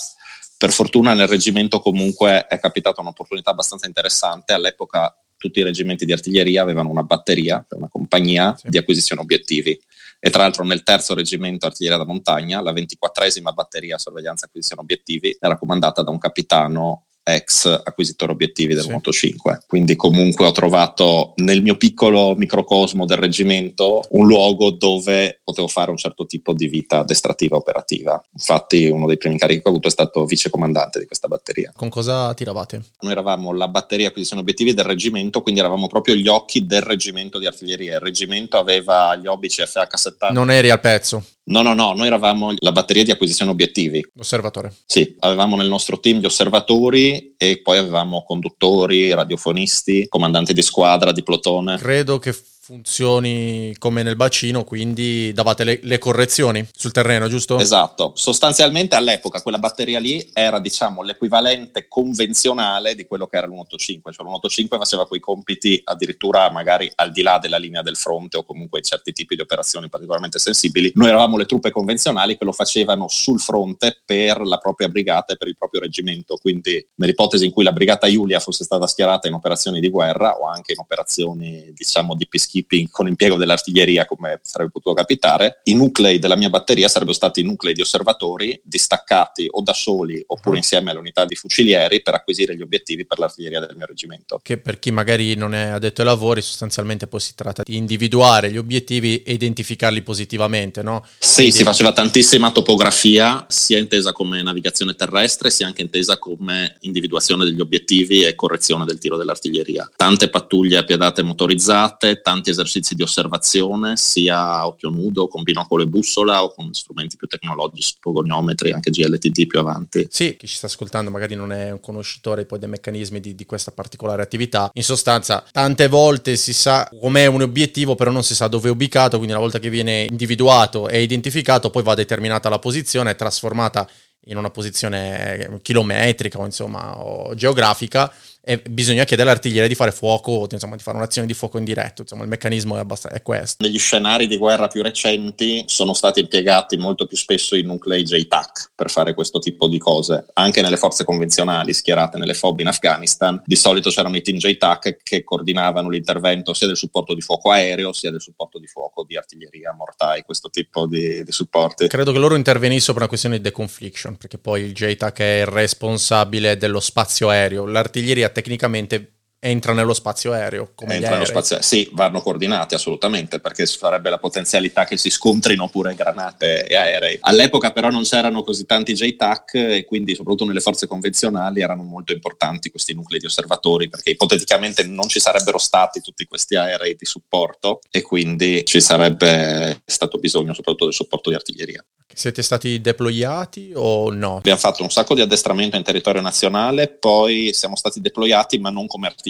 per 0.61 0.73
fortuna 0.73 1.14
nel 1.14 1.26
reggimento 1.26 1.81
comunque 1.81 2.47
è 2.47 2.61
capitata 2.61 3.00
un'opportunità 3.00 3.49
abbastanza 3.49 3.87
interessante. 3.87 4.52
All'epoca 4.52 5.17
tutti 5.38 5.59
i 5.59 5.62
reggimenti 5.62 6.05
di 6.05 6.12
artiglieria 6.12 6.61
avevano 6.61 6.90
una 6.90 7.02
batteria, 7.02 7.64
una 7.71 7.88
compagnia 7.88 8.55
sì. 8.55 8.69
di 8.69 8.76
acquisizione 8.76 9.23
obiettivi. 9.23 9.81
E 10.19 10.29
tra 10.29 10.43
l'altro 10.43 10.62
nel 10.64 10.83
terzo 10.83 11.14
reggimento 11.14 11.64
artiglieria 11.64 11.97
da 11.97 12.05
montagna, 12.05 12.61
la 12.61 12.73
ventiquattresima 12.73 13.52
batteria 13.52 13.97
sorveglianza 13.97 14.45
acquisizione 14.45 14.83
obiettivi 14.83 15.35
era 15.40 15.57
comandata 15.57 16.02
da 16.02 16.11
un 16.11 16.19
capitano 16.19 17.07
ex 17.35 17.67
acquisitore 17.67 18.33
obiettivi 18.33 18.75
del 18.75 18.85
sì. 18.85 18.91
Moto 18.91 19.13
5. 19.13 19.65
Quindi 19.67 19.97
comunque 19.97 20.47
ho 20.47 20.53
trovato 20.53 21.33
nel 21.37 21.63
mio 21.63 21.77
piccolo 21.77 22.35
microcosmo 22.35 23.05
del 23.05 23.19
reggimento 23.19 24.03
un 24.11 24.27
luogo 24.27 24.71
dove 24.71 25.41
potevo 25.45 25.69
fare 25.69 25.91
un 25.91 25.97
certo 25.97 26.27
tipo 26.27 26.53
di 26.53 26.69
vita 26.69 26.99
addestrativa 26.99 27.57
operativa. 27.57 28.23
Infatti 28.33 28.87
uno 28.87 29.07
dei 29.07 29.17
primi 29.17 29.35
incarichi 29.35 29.61
che 29.61 29.69
ho 29.69 29.71
avuto 29.71 29.89
è 29.89 29.91
stato 29.91 30.25
vicecomandante 30.25 30.99
di 30.99 31.07
questa 31.07 31.29
batteria. 31.29 31.73
Con 31.75 31.89
cosa 31.89 32.33
tiravate? 32.35 32.83
Noi 33.01 33.13
eravamo 33.13 33.53
la 33.53 33.69
batteria 33.69 34.09
acquisizione 34.09 34.43
obiettivi 34.43 34.75
del 34.75 34.85
reggimento, 34.85 35.43
quindi 35.43 35.61
eravamo 35.61 35.87
proprio 35.87 36.15
gli 36.15 36.29
occhi 36.29 36.67
del 36.67 36.83
reggimento 36.83 37.39
di 37.39 37.47
artiglieria. 37.47 37.95
Il 37.95 38.01
reggimento 38.01 38.59
aveva 38.59 39.17
gli 39.17 39.27
obici 39.27 39.63
FH70. 39.63 40.33
Non 40.33 40.51
eri 40.51 40.71
al 40.71 40.81
pezzo? 40.81 41.25
No, 41.43 41.63
no, 41.63 41.75
no, 41.75 41.95
noi 41.95 42.07
eravamo 42.07 42.53
la 42.59 42.73
batteria 42.73 43.03
di 43.03 43.11
acquisizione 43.11 43.51
obiettivi. 43.51 44.05
Osservatore. 44.19 44.73
Sì, 44.87 45.17
avevamo 45.21 45.57
nel 45.57 45.69
nostro 45.69 45.99
team 45.99 46.21
gli 46.21 46.27
osservatori 46.27 47.35
e 47.37 47.61
poi 47.61 47.79
avevamo 47.79 48.23
conduttori, 48.25 49.13
radiofonisti, 49.13 50.07
comandanti 50.09 50.53
di 50.53 50.63
squadra, 50.63 51.13
di 51.13 51.23
plotone. 51.23 51.77
Credo 51.77 52.19
che 52.19 52.35
funzioni 52.71 53.75
come 53.79 54.05
nel 54.05 54.15
bacino, 54.15 54.62
quindi 54.62 55.33
davate 55.33 55.65
le, 55.65 55.81
le, 55.83 55.99
correzioni 55.99 56.65
sul 56.73 56.93
terreno, 56.93 57.27
giusto? 57.27 57.59
Esatto. 57.59 58.12
Sostanzialmente 58.15 58.95
all'epoca 58.95 59.43
quella 59.43 59.59
batteria 59.59 59.99
lì 59.99 60.31
era, 60.33 60.61
diciamo, 60.61 61.03
l'equivalente 61.03 61.89
convenzionale 61.89 62.95
di 62.95 63.07
quello 63.07 63.27
che 63.27 63.39
era 63.39 63.49
l'185, 63.49 64.12
cioè 64.12 64.25
l'185 64.25 64.79
faceva 64.79 65.09
quei 65.09 65.19
compiti 65.19 65.81
addirittura 65.83 66.49
magari 66.53 66.89
al 66.95 67.11
di 67.11 67.23
là 67.23 67.39
della 67.39 67.57
linea 67.57 67.83
del 67.83 67.97
fronte 67.97 68.37
o 68.37 68.45
comunque 68.45 68.83
certi 68.83 69.11
tipi 69.12 69.35
di 69.35 69.43
operazioni 69.43 69.89
particolarmente 69.89 70.39
sensibili. 70.39 70.93
Noi 70.95 71.09
eravamo 71.09 71.37
le 71.37 71.47
truppe 71.47 71.73
convenzionali 71.73 72.39
che 72.39 72.45
lo 72.45 72.53
facevano 72.53 73.09
sul 73.09 73.41
fronte 73.41 74.00
per 74.05 74.43
la 74.43 74.59
propria 74.59 74.89
brigata 74.89 75.33
e 75.33 75.37
per 75.37 75.49
il 75.49 75.57
proprio 75.57 75.81
reggimento, 75.81 76.37
quindi 76.37 76.87
nell'ipotesi 76.95 77.47
in 77.47 77.50
cui 77.50 77.65
la 77.65 77.73
brigata 77.73 78.07
Iulia 78.07 78.39
fosse 78.39 78.62
stata 78.62 78.87
schierata 78.87 79.27
in 79.27 79.35
operazioni 79.35 79.81
di 79.81 79.91
guerra 79.91 80.39
o 80.39 80.47
anche 80.47 80.71
in 80.71 80.79
operazioni, 80.79 81.73
diciamo, 81.75 82.15
di 82.15 82.29
peacekeeping 82.29 82.59
peacekeeping 82.61 82.88
con 82.90 83.09
impiego 83.09 83.37
dell'artiglieria 83.37 84.05
come 84.07 84.40
sarebbe 84.43 84.71
potuto 84.71 84.95
capitare, 84.95 85.61
i 85.64 85.75
nuclei 85.75 86.19
della 86.19 86.37
mia 86.37 86.50
batteria 86.50 86.88
sarebbero 86.88 87.17
stati 87.17 87.43
nuclei 87.43 87.75
di 87.75 87.81
osservatori 87.81 88.61
distaccati 88.62 89.47
o 89.50 89.62
da 89.62 89.73
soli 89.73 90.23
oppure 90.26 90.57
uh 90.57 90.59
insieme 90.61 90.90
alle 90.90 90.99
unità 90.99 91.25
di 91.25 91.35
fucilieri 91.37 92.02
per 92.02 92.12
acquisire 92.12 92.55
gli 92.55 92.61
obiettivi 92.61 93.07
per 93.07 93.19
l'artiglieria 93.19 93.61
del 93.61 93.75
mio 93.76 93.87
reggimento. 93.87 94.40
Che 94.43 94.59
per 94.59 94.79
chi 94.79 94.90
magari 94.90 95.35
non 95.35 95.55
è 95.55 95.69
addetto 95.69 96.02
ai 96.02 96.07
lavori 96.07 96.43
sostanzialmente 96.43 97.07
poi 97.07 97.21
si 97.21 97.35
tratta 97.35 97.62
di 97.62 97.76
individuare 97.76 98.50
gli 98.50 98.59
obiettivi 98.59 99.23
e 99.23 99.33
identificarli 99.33 100.02
positivamente, 100.02 100.83
no? 100.83 101.07
Sì, 101.19 101.37
Quindi... 101.37 101.52
si 101.52 101.62
faceva 101.62 101.93
tantissima 101.93 102.50
topografia, 102.50 103.47
sia 103.49 103.79
intesa 103.79 104.12
come 104.12 104.43
navigazione 104.43 104.95
terrestre, 104.95 105.50
sia 105.50 105.67
anche 105.67 105.81
intesa 105.81 106.19
come 106.19 106.76
individuazione 106.81 107.45
degli 107.45 107.61
obiettivi 107.61 108.25
e 108.25 108.35
correzione 108.35 108.85
del 108.85 108.99
tiro 108.99 109.17
dell'artiglieria. 109.17 109.90
Tante 109.97 110.29
pattuglie 110.29 110.76
appiadate 110.76 111.23
motorizzate, 111.23 112.21
tanti 112.21 112.50
esercizi 112.50 112.95
di 112.95 113.02
osservazione, 113.02 113.97
sia 113.97 114.38
a 114.38 114.66
occhio 114.66 114.90
nudo, 114.90 115.28
con 115.28 115.42
binocolo 115.42 115.83
e 115.83 115.87
bussola 115.87 116.42
o 116.42 116.52
con 116.52 116.73
strumenti 116.73 117.16
più 117.16 117.26
tecnologici, 117.26 117.95
pogoniometri, 118.00 118.73
anche 118.73 118.90
GLTT 118.90 119.47
più 119.47 119.59
avanti. 119.59 120.07
Sì, 120.11 120.37
chi 120.37 120.47
ci 120.47 120.57
sta 120.57 120.66
ascoltando 120.66 121.11
magari 121.11 121.35
non 121.35 121.52
è 121.52 121.71
un 121.71 121.80
conoscitore 121.80 122.45
poi 122.45 122.59
dei 122.59 122.69
meccanismi 122.69 123.21
di, 123.21 123.35
di 123.35 123.47
questa 123.47 123.71
particolare 123.71 124.23
attività. 124.23 124.71
In 124.75 124.85
sostanza, 124.85 125.45
tante 125.50 125.88
volte 125.88 126.37
si 126.37 126.52
sa 126.52 126.88
com'è 127.00 127.26
un 127.26 127.42
obiettivo, 127.42 127.95
però 127.95 128.11
non 128.11 128.23
si 128.23 128.35
sa 128.35 128.49
dove 128.49 128.69
è 128.69 128.73
ubicato, 128.73 129.16
quindi 129.16 129.33
una 129.33 129.42
volta 129.42 129.59
che 129.59 129.71
viene 129.71 130.07
individuato 130.09 130.88
e 130.88 131.02
identificato, 131.02 131.71
poi 131.71 131.83
va 131.83 131.95
determinata 131.95 132.49
la 132.49 132.59
posizione, 132.59 133.11
è 133.12 133.16
trasformata 133.16 133.88
in 134.26 134.37
una 134.37 134.50
posizione 134.50 135.61
chilometrica 135.62 136.38
o 136.38 136.45
insomma 136.45 136.99
o 136.99 137.35
geografica 137.35 138.12
e 138.43 138.59
bisogna 138.59 139.05
chiedere 139.05 139.29
all'artiglieria 139.29 139.69
di 139.69 139.75
fare 139.75 139.93
fuoco, 139.93 140.47
insomma 140.51 140.77
di 140.77 140.83
fare 140.83 140.97
un'azione 140.97 141.27
di 141.27 141.35
fuoco 141.35 141.59
in 141.59 141.65
diretto, 141.65 142.03
insomma 142.03 142.23
il 142.23 142.29
meccanismo 142.29 142.77
è, 142.77 142.81
abbast- 142.81 143.09
è 143.09 143.23
questo. 143.23 143.63
Negli 143.63 143.79
scenari 143.79 144.27
di 144.27 144.39
guerra 144.39 144.67
più 144.67 144.83
recenti 144.83 145.65
sono 145.67 145.93
stati 145.93 146.21
impiegati 146.21 146.77
molto 146.79 147.07
più 147.07 147.17
spesso 147.17 147.55
i 147.55 147.63
nuclei 147.63 148.03
JTAC 148.03 148.73
per 148.75 148.91
fare 148.91 149.15
questo 149.15 149.39
tipo 149.39 149.69
di 149.69 149.79
cose, 149.79 150.27
anche 150.35 150.63
nelle 150.63 150.79
forze 150.79 151.05
convenzionali 151.05 151.75
schierate 151.75 152.17
nelle 152.17 152.35
FOB 152.35 152.61
in 152.61 152.69
Afghanistan, 152.69 153.41
di 153.45 153.57
solito 153.57 153.91
c'erano 153.91 154.17
i 154.17 154.23
team 154.23 154.39
JTAC 154.39 155.03
che 155.03 155.23
coordinavano 155.23 155.91
l'intervento 155.91 156.55
sia 156.55 156.67
del 156.67 156.77
supporto 156.77 157.15
di 157.15 157.21
fuoco 157.21 157.51
aereo 157.51 157.93
sia 157.93 158.11
del 158.11 158.23
supporto 158.23 158.59
di 158.59 158.67
fuoco 158.67 159.05
di 159.05 159.17
artiglieria, 159.17 159.75
mortai, 159.75 160.23
questo 160.23 160.49
tipo 160.49 160.87
di, 160.87 161.23
di 161.23 161.33
supporti. 161.33 161.89
Credo 161.89 162.13
che 162.13 162.19
loro 162.19 162.37
intervenissero 162.37 162.93
per 162.93 163.03
una 163.03 163.09
questione 163.09 163.37
di 163.37 163.43
deconfliction, 163.43 164.17
perché 164.17 164.39
poi 164.39 164.63
il 164.63 164.73
JTAC 164.73 165.19
è 165.19 165.41
il 165.41 165.47
responsabile 165.47 166.57
dello 166.57 166.81
spazio 166.81 167.29
aereo, 167.29 167.67
l'artiglieria 167.67 168.30
tecnicamente 168.33 169.20
entra 169.41 169.73
nello 169.73 169.95
spazio 169.95 170.33
aereo. 170.33 170.73
Come 170.75 170.97
entra 170.97 171.13
nello 171.13 171.25
spazio 171.25 171.63
Sì, 171.63 171.89
vanno 171.93 172.21
coordinati 172.21 172.75
assolutamente, 172.75 173.41
perché 173.41 173.65
farebbe 173.67 174.11
la 174.11 174.19
potenzialità 174.19 174.85
che 174.85 174.99
si 174.99 175.09
scontrino 175.11 175.69
pure 175.69 175.95
granate 175.95 176.67
e 176.67 176.77
aerei. 176.77 177.19
All'epoca 177.23 177.73
però 177.73 177.89
non 177.89 178.03
c'erano 178.03 178.43
così 178.43 178.67
tanti 178.67 178.93
JTAC 178.93 179.55
e 179.55 179.85
quindi 179.87 180.15
soprattutto 180.15 180.45
nelle 180.45 180.61
forze 180.61 180.87
convenzionali 180.87 181.63
erano 181.63 181.83
molto 181.83 182.13
importanti 182.13 182.71
questi 182.71 182.95
nuclei 182.95 183.19
di 183.19 183.27
osservatori, 183.27 183.89
perché 183.89 184.11
ipoteticamente 184.11 184.85
non 184.85 185.09
ci 185.09 185.21
sarebbero 185.21 185.59
stati 185.59 186.01
tutti 186.01 186.27
questi 186.27 186.57
aerei 186.57 186.95
di 186.97 187.07
supporto 187.07 187.81
e 187.91 188.03
quindi 188.03 188.63
ci 188.67 188.81
sarebbe 188.81 189.81
stato 189.87 190.19
bisogno 190.19 190.53
soprattutto 190.53 190.85
del 190.85 190.95
supporto 190.95 191.31
di 191.31 191.37
artiglieria. 191.37 191.83
Siete 192.13 192.43
stati 192.43 192.81
deployati 192.81 193.73
o 193.75 194.11
no? 194.11 194.39
Abbiamo 194.39 194.59
fatto 194.59 194.83
un 194.83 194.91
sacco 194.91 195.15
di 195.15 195.21
addestramento 195.21 195.77
in 195.77 195.85
territorio 195.85 196.21
nazionale, 196.21 196.89
poi 196.89 197.53
siamo 197.55 197.77
stati 197.77 198.01
deployati 198.01 198.59
ma 198.59 198.71
non 198.71 198.87
come 198.87 199.07
artiglieria. 199.07 199.30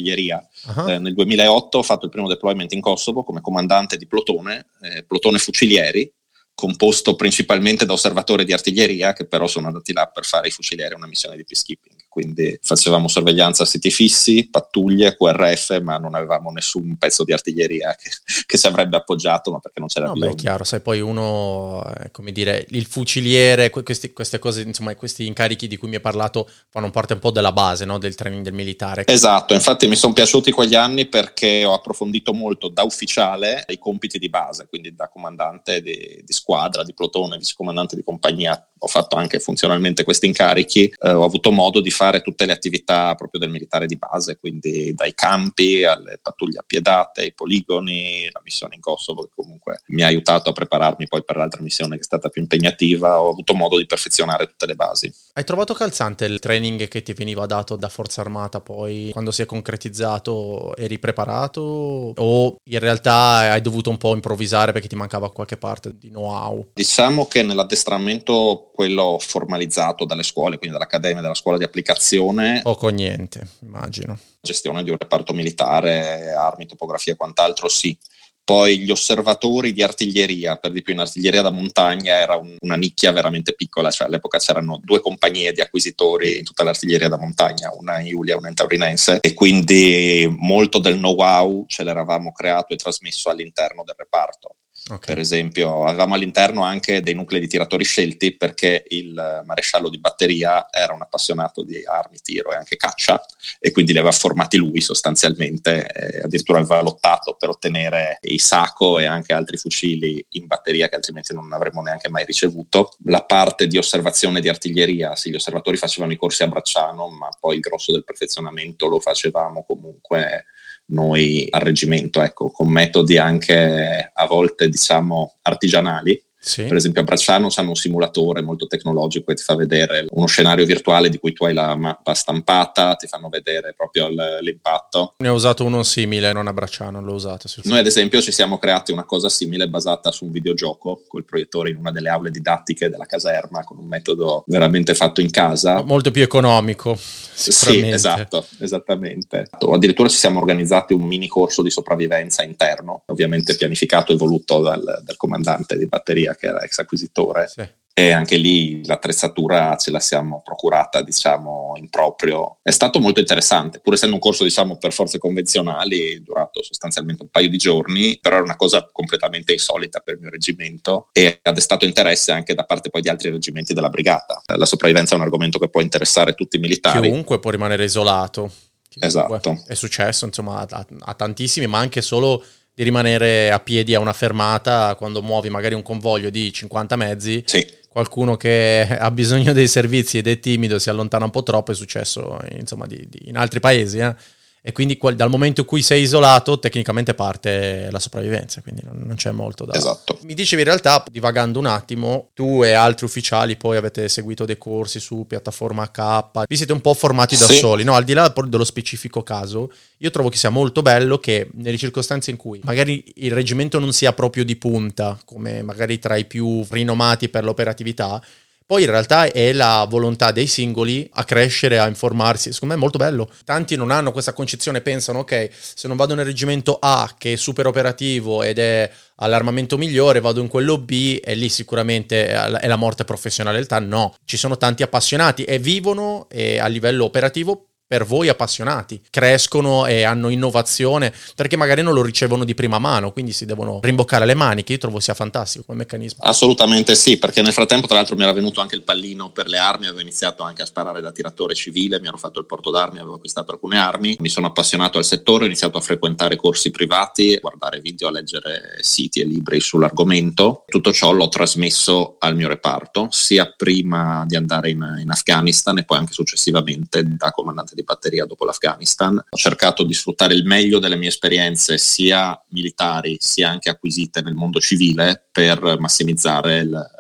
Uh-huh. 0.66 0.88
Eh, 0.88 0.98
nel 0.98 1.14
2008 1.14 1.78
ho 1.78 1.82
fatto 1.82 2.04
il 2.06 2.10
primo 2.10 2.28
deployment 2.28 2.72
in 2.72 2.80
Kosovo 2.80 3.22
come 3.22 3.40
comandante 3.40 3.96
di 3.96 4.06
plotone, 4.06 4.66
eh, 4.82 5.04
plotone 5.04 5.38
fucilieri, 5.38 6.10
composto 6.54 7.14
principalmente 7.16 7.86
da 7.86 7.92
osservatori 7.92 8.44
di 8.44 8.52
artiglieria 8.52 9.12
che 9.12 9.26
però 9.26 9.46
sono 9.46 9.68
andati 9.68 9.92
là 9.92 10.06
per 10.06 10.24
fare 10.24 10.48
i 10.48 10.50
fucilieri 10.50 10.94
una 10.94 11.06
missione 11.06 11.36
di 11.36 11.44
peacekeeping 11.44 11.99
quindi 12.10 12.58
facevamo 12.60 13.06
sorveglianza 13.06 13.62
a 13.62 13.66
siti 13.66 13.88
fissi, 13.88 14.48
pattuglie, 14.50 15.16
QRF, 15.16 15.80
ma 15.80 15.96
non 15.96 16.16
avevamo 16.16 16.50
nessun 16.50 16.96
pezzo 16.98 17.22
di 17.22 17.32
artiglieria 17.32 17.94
che, 17.94 18.10
che 18.46 18.58
si 18.58 18.66
avrebbe 18.66 18.96
appoggiato, 18.96 19.52
ma 19.52 19.60
perché 19.60 19.78
non 19.78 19.88
c'era 19.88 20.06
no, 20.06 20.14
bisogno. 20.14 20.32
Beh, 20.32 20.36
è 20.36 20.40
chiaro, 20.40 20.64
sai, 20.64 20.80
poi 20.80 21.00
uno, 21.00 21.84
eh, 22.00 22.10
come 22.10 22.32
dire, 22.32 22.66
il 22.70 22.84
fuciliere, 22.86 23.70
questi, 23.70 24.12
queste 24.12 24.40
cose, 24.40 24.62
insomma, 24.62 24.94
questi 24.96 25.24
incarichi 25.24 25.68
di 25.68 25.76
cui 25.76 25.88
mi 25.88 25.94
hai 25.94 26.00
parlato 26.00 26.50
fanno 26.68 26.90
parte 26.90 27.12
un 27.12 27.20
po' 27.20 27.30
della 27.30 27.52
base, 27.52 27.84
no? 27.84 27.98
del 27.98 28.16
training 28.16 28.42
del 28.42 28.54
militare. 28.54 29.06
Esatto, 29.06 29.54
infatti 29.54 29.86
mi 29.86 29.94
sono 29.94 30.12
piaciuti 30.12 30.50
quegli 30.50 30.74
anni 30.74 31.06
perché 31.06 31.64
ho 31.64 31.74
approfondito 31.74 32.32
molto 32.32 32.68
da 32.68 32.82
ufficiale 32.82 33.64
i 33.68 33.78
compiti 33.78 34.18
di 34.18 34.28
base, 34.28 34.66
quindi 34.68 34.96
da 34.96 35.08
comandante 35.08 35.80
di, 35.80 36.22
di 36.24 36.32
squadra, 36.32 36.82
di 36.82 36.92
plotone, 36.92 37.38
vicecomandante 37.38 37.94
di 37.94 38.02
compagnia, 38.02 38.68
ho 38.82 38.86
fatto 38.86 39.16
anche 39.16 39.38
funzionalmente 39.38 40.04
questi 40.04 40.26
incarichi, 40.26 40.92
eh, 41.02 41.10
ho 41.10 41.22
avuto 41.22 41.52
modo 41.52 41.80
di 41.80 41.90
fare 42.00 42.22
tutte 42.22 42.46
le 42.46 42.52
attività 42.52 43.14
proprio 43.14 43.40
del 43.40 43.50
militare 43.50 43.84
di 43.84 43.96
base, 43.96 44.38
quindi 44.38 44.94
dai 44.94 45.12
campi 45.12 45.84
alle 45.84 46.18
pattuglie 46.22 46.60
appiedate, 46.60 47.20
ai 47.20 47.34
poligoni, 47.34 48.26
la 48.32 48.40
missione 48.42 48.76
in 48.76 48.80
Kosovo 48.80 49.24
che 49.24 49.32
comunque 49.34 49.82
mi 49.88 50.00
ha 50.00 50.06
aiutato 50.06 50.48
a 50.48 50.54
prepararmi 50.54 51.06
poi 51.06 51.22
per 51.22 51.36
l'altra 51.36 51.60
missione 51.60 51.96
che 51.96 52.00
è 52.00 52.04
stata 52.04 52.30
più 52.30 52.40
impegnativa, 52.40 53.20
ho 53.20 53.28
avuto 53.28 53.52
modo 53.52 53.76
di 53.76 53.84
perfezionare 53.84 54.46
tutte 54.46 54.64
le 54.64 54.76
basi. 54.76 55.12
Hai 55.34 55.44
trovato 55.44 55.74
calzante 55.74 56.24
il 56.24 56.38
training 56.38 56.88
che 56.88 57.02
ti 57.02 57.12
veniva 57.12 57.44
dato 57.44 57.76
da 57.76 57.90
Forza 57.90 58.22
Armata 58.22 58.62
poi 58.62 59.10
quando 59.12 59.30
si 59.30 59.42
è 59.42 59.44
concretizzato 59.44 60.74
eri 60.76 60.98
preparato 60.98 62.14
o 62.16 62.56
in 62.64 62.78
realtà 62.78 63.52
hai 63.52 63.60
dovuto 63.60 63.90
un 63.90 63.98
po' 63.98 64.14
improvvisare 64.14 64.72
perché 64.72 64.88
ti 64.88 64.96
mancava 64.96 65.30
qualche 65.30 65.58
parte 65.58 65.94
di 65.98 66.08
know-how? 66.08 66.70
Diciamo 66.72 67.26
che 67.26 67.42
nell'addestramento 67.42 68.69
quello 68.80 69.18
formalizzato 69.20 70.06
dalle 70.06 70.22
scuole, 70.22 70.56
quindi 70.56 70.74
dall'Accademia, 70.74 71.20
dalla 71.20 71.34
scuola 71.34 71.58
di 71.58 71.64
applicazione. 71.64 72.62
Poco 72.62 72.88
niente, 72.88 73.46
immagino. 73.60 74.18
Gestione 74.40 74.82
di 74.82 74.88
un 74.88 74.96
reparto 74.98 75.34
militare, 75.34 76.32
armi, 76.32 76.64
topografia 76.64 77.12
e 77.12 77.16
quant'altro, 77.16 77.68
sì. 77.68 77.94
Poi 78.42 78.78
gli 78.78 78.90
osservatori 78.90 79.74
di 79.74 79.82
artiglieria, 79.82 80.56
per 80.56 80.72
di 80.72 80.80
più 80.80 80.94
in 80.94 81.00
artiglieria 81.00 81.42
da 81.42 81.50
montagna 81.50 82.14
era 82.14 82.36
un, 82.36 82.56
una 82.60 82.76
nicchia 82.76 83.12
veramente 83.12 83.52
piccola, 83.52 83.90
cioè 83.90 84.06
all'epoca 84.06 84.38
c'erano 84.38 84.80
due 84.82 85.00
compagnie 85.00 85.52
di 85.52 85.60
acquisitori 85.60 86.38
in 86.38 86.44
tutta 86.44 86.64
l'artiglieria 86.64 87.08
da 87.08 87.18
montagna, 87.18 87.70
una 87.78 88.00
in 88.00 88.08
Giulia 88.08 88.32
e 88.32 88.38
una 88.38 88.48
in 88.48 88.54
Taurinense, 88.54 89.18
e 89.20 89.34
quindi 89.34 90.26
molto 90.38 90.78
del 90.78 90.96
know-how 90.96 91.66
ce 91.66 91.84
l'eravamo 91.84 92.32
creato 92.32 92.72
e 92.72 92.76
trasmesso 92.76 93.28
all'interno 93.28 93.84
del 93.84 93.96
reparto. 93.98 94.54
Okay. 94.90 95.14
Per 95.14 95.18
esempio, 95.18 95.84
avevamo 95.84 96.14
all'interno 96.14 96.64
anche 96.64 97.00
dei 97.00 97.14
nuclei 97.14 97.40
di 97.40 97.46
tiratori 97.46 97.84
scelti 97.84 98.36
perché 98.36 98.84
il 98.88 99.42
maresciallo 99.44 99.88
di 99.88 99.98
batteria 99.98 100.66
era 100.70 100.92
un 100.92 101.02
appassionato 101.02 101.62
di 101.62 101.84
armi, 101.84 102.18
tiro 102.20 102.52
e 102.52 102.56
anche 102.56 102.76
caccia 102.76 103.24
e 103.60 103.70
quindi 103.70 103.92
li 103.92 103.98
aveva 103.98 104.12
formati 104.12 104.56
lui 104.56 104.80
sostanzialmente, 104.80 105.86
eh, 105.86 106.22
addirittura 106.22 106.58
aveva 106.58 106.82
lottato 106.82 107.36
per 107.38 107.50
ottenere 107.50 108.18
i 108.22 108.38
Saco 108.38 108.98
e 108.98 109.04
anche 109.04 109.32
altri 109.32 109.58
fucili 109.58 110.24
in 110.30 110.46
batteria 110.46 110.88
che 110.88 110.96
altrimenti 110.96 111.34
non 111.34 111.52
avremmo 111.52 111.82
neanche 111.82 112.08
mai 112.08 112.24
ricevuto. 112.24 112.96
La 113.04 113.22
parte 113.22 113.68
di 113.68 113.78
osservazione 113.78 114.40
di 114.40 114.48
artiglieria, 114.48 115.14
sì, 115.14 115.30
gli 115.30 115.36
osservatori 115.36 115.76
facevano 115.76 116.12
i 116.12 116.16
corsi 116.16 116.42
a 116.42 116.48
Bracciano, 116.48 117.08
ma 117.10 117.28
poi 117.38 117.56
il 117.56 117.60
grosso 117.60 117.92
del 117.92 118.04
perfezionamento 118.04 118.88
lo 118.88 118.98
facevamo 118.98 119.64
comunque 119.64 120.46
noi 120.90 121.46
al 121.50 121.60
reggimento, 121.60 122.20
ecco, 122.22 122.50
con 122.50 122.68
metodi 122.68 123.18
anche 123.18 124.10
a 124.12 124.26
volte 124.26 124.68
diciamo 124.68 125.36
artigianali, 125.42 126.22
sì. 126.42 126.64
Per 126.64 126.74
esempio 126.74 127.02
a 127.02 127.04
Bracciano 127.04 127.48
c'è 127.48 127.60
un 127.60 127.74
simulatore 127.74 128.40
molto 128.40 128.66
tecnologico 128.66 129.26
che 129.26 129.34
ti 129.34 129.42
fa 129.42 129.54
vedere 129.54 130.06
uno 130.08 130.24
scenario 130.24 130.64
virtuale 130.64 131.10
di 131.10 131.18
cui 131.18 131.34
tu 131.34 131.44
hai 131.44 131.52
la 131.52 131.76
mappa 131.76 132.14
stampata, 132.14 132.94
ti 132.94 133.06
fanno 133.06 133.28
vedere 133.28 133.74
proprio 133.76 134.08
l'impatto. 134.40 135.16
Ne 135.18 135.28
ho 135.28 135.34
usato 135.34 135.66
uno 135.66 135.82
simile, 135.82 136.32
non 136.32 136.46
a 136.46 136.54
Bracciano, 136.54 137.02
l'ho 137.02 137.12
usato. 137.12 137.46
Noi 137.64 137.80
ad 137.80 137.86
esempio 137.86 138.22
ci 138.22 138.32
siamo 138.32 138.56
creati 138.56 138.90
una 138.90 139.04
cosa 139.04 139.28
simile 139.28 139.68
basata 139.68 140.10
su 140.10 140.24
un 140.24 140.30
videogioco 140.30 141.02
col 141.06 141.26
proiettore 141.26 141.68
in 141.68 141.76
una 141.76 141.92
delle 141.92 142.08
aule 142.08 142.30
didattiche 142.30 142.88
della 142.88 143.04
caserma 143.04 143.62
con 143.62 143.76
un 143.76 143.86
metodo 143.86 144.44
veramente 144.46 144.94
fatto 144.94 145.20
in 145.20 145.30
casa. 145.30 145.82
Molto 145.82 146.10
più 146.10 146.22
economico. 146.22 146.98
Sì, 147.40 147.88
esatto, 147.88 148.46
esattamente. 148.58 149.48
Addirittura 149.50 150.08
ci 150.08 150.16
siamo 150.16 150.38
organizzati 150.38 150.92
un 150.92 151.02
mini 151.02 151.28
corso 151.28 151.62
di 151.62 151.70
sopravvivenza 151.70 152.42
interno, 152.42 153.02
ovviamente 153.06 153.56
pianificato 153.56 154.12
e 154.12 154.16
voluto 154.16 154.60
dal, 154.60 155.02
dal 155.02 155.16
comandante 155.16 155.78
di 155.78 155.86
batteria 155.86 156.34
che 156.34 156.46
era 156.46 156.60
ex 156.62 156.78
acquisitore. 156.78 157.48
Sì. 157.48 157.66
E 158.00 158.12
anche 158.12 158.38
lì 158.38 158.82
l'attrezzatura 158.86 159.76
ce 159.76 159.90
la 159.90 160.00
siamo 160.00 160.40
procurata, 160.42 161.02
diciamo, 161.02 161.74
in 161.76 161.90
proprio. 161.90 162.56
È 162.62 162.70
stato 162.70 162.98
molto 162.98 163.20
interessante, 163.20 163.78
pur 163.80 163.92
essendo 163.92 164.14
un 164.14 164.20
corso, 164.22 164.42
diciamo, 164.42 164.78
per 164.78 164.94
forze 164.94 165.18
convenzionali, 165.18 166.22
durato 166.22 166.62
sostanzialmente 166.62 167.24
un 167.24 167.28
paio 167.28 167.50
di 167.50 167.58
giorni, 167.58 168.18
però 168.18 168.36
era 168.36 168.44
una 168.44 168.56
cosa 168.56 168.88
completamente 168.90 169.52
insolita 169.52 170.00
per 170.00 170.14
il 170.14 170.20
mio 170.20 170.30
reggimento 170.30 171.08
e 171.12 171.40
ha 171.42 171.52
destato 171.52 171.84
interesse 171.84 172.32
anche 172.32 172.54
da 172.54 172.64
parte 172.64 172.88
poi 172.88 173.02
di 173.02 173.10
altri 173.10 173.28
reggimenti 173.28 173.74
della 173.74 173.90
brigata. 173.90 174.40
La 174.46 174.64
sopravvivenza 174.64 175.12
è 175.12 175.18
un 175.18 175.24
argomento 175.24 175.58
che 175.58 175.68
può 175.68 175.82
interessare 175.82 176.32
tutti 176.32 176.56
i 176.56 176.60
militari. 176.60 177.02
Chiunque 177.02 177.38
può 177.38 177.50
rimanere 177.50 177.84
isolato. 177.84 178.50
Esatto. 178.98 179.62
È 179.66 179.74
successo, 179.74 180.24
insomma, 180.24 180.66
a, 180.66 180.86
a 181.00 181.14
tantissimi, 181.14 181.66
ma 181.66 181.78
anche 181.78 182.00
solo 182.00 182.42
di 182.72 182.82
rimanere 182.82 183.50
a 183.50 183.60
piedi 183.60 183.94
a 183.94 184.00
una 184.00 184.14
fermata 184.14 184.94
quando 184.94 185.20
muovi 185.20 185.50
magari 185.50 185.74
un 185.74 185.82
convoglio 185.82 186.30
di 186.30 186.50
50 186.50 186.96
mezzi. 186.96 187.42
Sì. 187.44 187.78
Qualcuno 187.92 188.36
che 188.36 188.86
ha 188.98 189.10
bisogno 189.10 189.52
dei 189.52 189.66
servizi 189.66 190.18
ed 190.18 190.28
è 190.28 190.38
timido 190.38 190.78
si 190.78 190.90
allontana 190.90 191.24
un 191.24 191.30
po' 191.32 191.42
troppo, 191.42 191.72
è 191.72 191.74
successo 191.74 192.38
insomma 192.50 192.86
di, 192.86 193.04
di, 193.08 193.28
in 193.28 193.36
altri 193.36 193.58
paesi. 193.58 193.98
Eh? 193.98 194.14
E 194.62 194.72
quindi 194.72 194.96
qual- 194.98 195.16
dal 195.16 195.30
momento 195.30 195.62
in 195.62 195.66
cui 195.66 195.82
sei 195.82 196.02
isolato 196.02 196.58
tecnicamente 196.58 197.14
parte 197.14 197.88
la 197.90 197.98
sopravvivenza, 197.98 198.60
quindi 198.60 198.82
non, 198.84 199.02
non, 199.06 199.16
c'è 199.16 199.30
molto 199.30 199.64
da... 199.64 199.74
Esatto. 199.74 200.18
Mi 200.22 200.34
dicevi 200.34 200.62
in 200.62 200.68
realtà, 200.68 201.02
divagando 201.10 201.58
un 201.58 201.66
attimo, 201.66 202.28
tu 202.34 202.62
e 202.62 202.72
altri 202.72 203.06
ufficiali 203.06 203.56
poi 203.56 203.76
avete 203.78 204.08
seguito 204.08 204.44
dei 204.44 204.58
corsi 204.58 205.00
su 205.00 205.24
piattaforma 205.26 205.90
K, 205.90 206.46
vi 206.46 206.56
siete 206.56 206.72
un 206.72 206.80
po' 206.80 206.92
formati 206.94 207.36
da 207.36 207.46
sì. 207.46 207.56
soli, 207.56 207.84
no? 207.84 207.94
Al 207.94 208.04
di 208.04 208.12
là 208.12 208.32
dello 208.46 208.64
specifico 208.64 209.22
caso, 209.22 209.72
io 209.98 210.10
trovo 210.10 210.28
che 210.28 210.36
sia 210.36 210.50
molto 210.50 210.82
bello 210.82 211.18
che 211.18 211.48
nelle 211.54 211.78
circostanze 211.78 212.30
in 212.30 212.36
cui 212.36 212.60
magari 212.64 213.02
il 213.16 213.32
reggimento 213.32 213.78
non 213.78 213.92
sia 213.92 214.12
proprio 214.12 214.44
di 214.44 214.56
punta, 214.56 215.18
come 215.24 215.62
magari 215.62 215.98
tra 215.98 216.16
i 216.16 216.26
più 216.26 216.64
rinomati 216.68 217.28
per 217.28 217.44
l'operatività, 217.44 218.22
poi 218.70 218.84
in 218.84 218.90
realtà 218.90 219.24
è 219.32 219.52
la 219.52 219.84
volontà 219.90 220.30
dei 220.30 220.46
singoli 220.46 221.10
a 221.14 221.24
crescere, 221.24 221.80
a 221.80 221.88
informarsi. 221.88 222.52
Secondo 222.52 222.74
me 222.74 222.78
è 222.78 222.82
molto 222.82 222.98
bello. 222.98 223.28
Tanti 223.44 223.74
non 223.74 223.90
hanno 223.90 224.12
questa 224.12 224.32
concezione, 224.32 224.80
pensano, 224.80 225.18
ok, 225.18 225.48
se 225.50 225.88
non 225.88 225.96
vado 225.96 226.14
nel 226.14 226.24
reggimento 226.24 226.78
A, 226.80 227.12
che 227.18 227.32
è 227.32 227.36
super 227.36 227.66
operativo 227.66 228.44
ed 228.44 228.60
è 228.60 228.88
all'armamento 229.16 229.76
migliore, 229.76 230.20
vado 230.20 230.40
in 230.40 230.46
quello 230.46 230.78
B 230.78 231.18
e 231.20 231.34
lì 231.34 231.48
sicuramente 231.48 232.28
è 232.28 232.68
la 232.68 232.76
morte 232.76 233.04
professionalità. 233.04 233.80
No, 233.80 234.14
ci 234.24 234.36
sono 234.36 234.56
tanti 234.56 234.84
appassionati 234.84 235.42
e 235.42 235.58
vivono 235.58 236.28
e 236.30 236.60
a 236.60 236.68
livello 236.68 237.06
operativo 237.06 237.69
per 237.90 238.06
voi 238.06 238.28
appassionati, 238.28 239.02
crescono 239.10 239.84
e 239.84 240.04
hanno 240.04 240.28
innovazione 240.28 241.12
perché 241.34 241.56
magari 241.56 241.82
non 241.82 241.92
lo 241.92 242.02
ricevono 242.02 242.44
di 242.44 242.54
prima 242.54 242.78
mano, 242.78 243.10
quindi 243.10 243.32
si 243.32 243.46
devono 243.46 243.80
rimboccare 243.82 244.26
le 244.26 244.34
maniche. 244.34 244.74
Io 244.74 244.78
trovo 244.78 245.00
sia 245.00 245.12
fantastico 245.12 245.64
come 245.64 245.78
meccanismo. 245.78 246.22
Assolutamente 246.22 246.94
sì, 246.94 247.18
perché 247.18 247.42
nel 247.42 247.52
frattempo 247.52 247.88
tra 247.88 247.96
l'altro 247.96 248.14
mi 248.14 248.22
era 248.22 248.32
venuto 248.32 248.60
anche 248.60 248.76
il 248.76 248.84
pallino 248.84 249.32
per 249.32 249.48
le 249.48 249.58
armi, 249.58 249.86
avevo 249.86 250.02
iniziato 250.02 250.44
anche 250.44 250.62
a 250.62 250.66
sparare 250.66 251.00
da 251.00 251.10
tiratore 251.10 251.56
civile, 251.56 251.98
mi 251.98 252.06
ero 252.06 252.16
fatto 252.16 252.38
il 252.38 252.46
porto 252.46 252.70
d'armi, 252.70 252.98
avevo 252.98 253.16
acquistato 253.16 253.50
alcune 253.50 253.76
armi, 253.76 254.14
mi 254.20 254.28
sono 254.28 254.46
appassionato 254.46 254.96
al 254.98 255.04
settore, 255.04 255.42
ho 255.42 255.46
iniziato 255.46 255.76
a 255.76 255.80
frequentare 255.80 256.36
corsi 256.36 256.70
privati, 256.70 257.34
a 257.34 257.40
guardare 257.40 257.80
video, 257.80 258.06
a 258.06 258.12
leggere 258.12 258.78
siti 258.82 259.20
e 259.20 259.24
libri 259.24 259.58
sull'argomento. 259.58 260.62
Tutto 260.68 260.92
ciò 260.92 261.10
l'ho 261.10 261.28
trasmesso 261.28 262.18
al 262.20 262.36
mio 262.36 262.46
reparto, 262.46 263.08
sia 263.10 263.52
prima 263.56 264.24
di 264.28 264.36
andare 264.36 264.70
in, 264.70 264.98
in 265.00 265.10
Afghanistan 265.10 265.76
e 265.78 265.84
poi 265.84 265.98
anche 265.98 266.12
successivamente 266.12 267.02
da 267.16 267.32
comandante 267.32 267.74
di 267.74 267.78
di 267.80 267.84
batteria 267.84 268.24
dopo 268.24 268.44
l'Afghanistan. 268.44 269.16
Ho 269.16 269.36
cercato 269.36 269.84
di 269.84 269.94
sfruttare 269.94 270.34
il 270.34 270.44
meglio 270.44 270.78
delle 270.78 270.96
mie 270.96 271.08
esperienze 271.08 271.78
sia 271.78 272.40
militari 272.50 273.16
sia 273.18 273.50
anche 273.50 273.70
acquisite 273.70 274.20
nel 274.22 274.34
mondo 274.34 274.60
civile 274.60 275.28
per 275.30 275.76
massimizzare 275.78 276.58
il, 276.58 276.90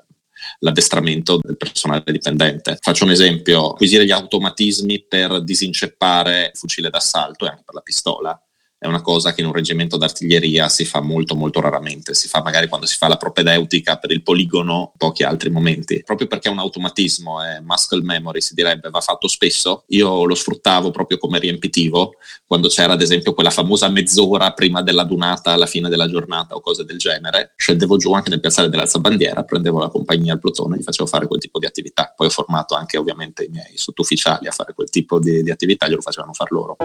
l'addestramento 0.60 1.38
del 1.42 1.56
personale 1.56 2.02
dipendente. 2.06 2.78
Faccio 2.80 3.04
un 3.04 3.10
esempio, 3.10 3.70
acquisire 3.70 4.04
gli 4.04 4.10
automatismi 4.10 5.04
per 5.06 5.42
disinceppare 5.42 6.50
il 6.52 6.58
fucile 6.58 6.90
d'assalto 6.90 7.44
e 7.46 7.48
anche 7.48 7.62
per 7.64 7.74
la 7.74 7.80
pistola 7.80 8.42
è 8.80 8.86
una 8.86 9.02
cosa 9.02 9.34
che 9.34 9.42
in 9.42 9.46
un 9.46 9.52
reggimento 9.52 9.98
d'artiglieria 9.98 10.70
si 10.70 10.86
fa 10.86 11.02
molto 11.02 11.34
molto 11.34 11.60
raramente, 11.60 12.14
si 12.14 12.28
fa 12.28 12.40
magari 12.42 12.66
quando 12.66 12.86
si 12.86 12.96
fa 12.96 13.08
la 13.08 13.18
propedeutica 13.18 13.98
per 13.98 14.10
il 14.10 14.22
poligono, 14.22 14.94
pochi 14.96 15.22
altri 15.22 15.50
momenti, 15.50 16.02
proprio 16.02 16.26
perché 16.26 16.48
è 16.48 16.50
un 16.50 16.60
automatismo, 16.60 17.42
è 17.42 17.60
muscle 17.60 18.00
memory 18.02 18.40
si 18.40 18.54
direbbe, 18.54 18.88
va 18.88 19.02
fatto 19.02 19.28
spesso, 19.28 19.84
io 19.88 20.24
lo 20.24 20.34
sfruttavo 20.34 20.90
proprio 20.92 21.18
come 21.18 21.38
riempitivo, 21.38 22.14
quando 22.46 22.68
c'era 22.68 22.94
ad 22.94 23.02
esempio 23.02 23.34
quella 23.34 23.50
famosa 23.50 23.86
mezz'ora 23.90 24.52
prima 24.52 24.80
della 24.80 25.04
dunata 25.04 25.52
alla 25.52 25.66
fine 25.66 25.90
della 25.90 26.08
giornata 26.08 26.54
o 26.54 26.60
cose 26.62 26.86
del 26.86 26.96
genere, 26.96 27.52
scendevo 27.56 27.98
giù 27.98 28.12
anche 28.14 28.30
nel 28.30 28.40
piazzale 28.40 28.70
dell'alzabandiera, 28.70 29.44
prendevo 29.44 29.78
la 29.78 29.90
compagnia 29.90 30.32
al 30.32 30.38
plotone 30.38 30.76
e 30.76 30.78
gli 30.78 30.84
facevo 30.84 31.06
fare 31.06 31.26
quel 31.26 31.38
tipo 31.38 31.58
di 31.58 31.66
attività, 31.66 32.14
poi 32.16 32.28
ho 32.28 32.30
formato 32.30 32.74
anche 32.74 32.96
ovviamente 32.96 33.44
i 33.44 33.48
miei 33.48 33.76
sottufficiali 33.76 34.48
a 34.48 34.52
fare 34.52 34.72
quel 34.72 34.88
tipo 34.88 35.18
di, 35.18 35.42
di 35.42 35.50
attività, 35.50 35.86
glielo 35.86 36.00
facevano 36.00 36.32
far 36.32 36.50
loro. 36.50 36.78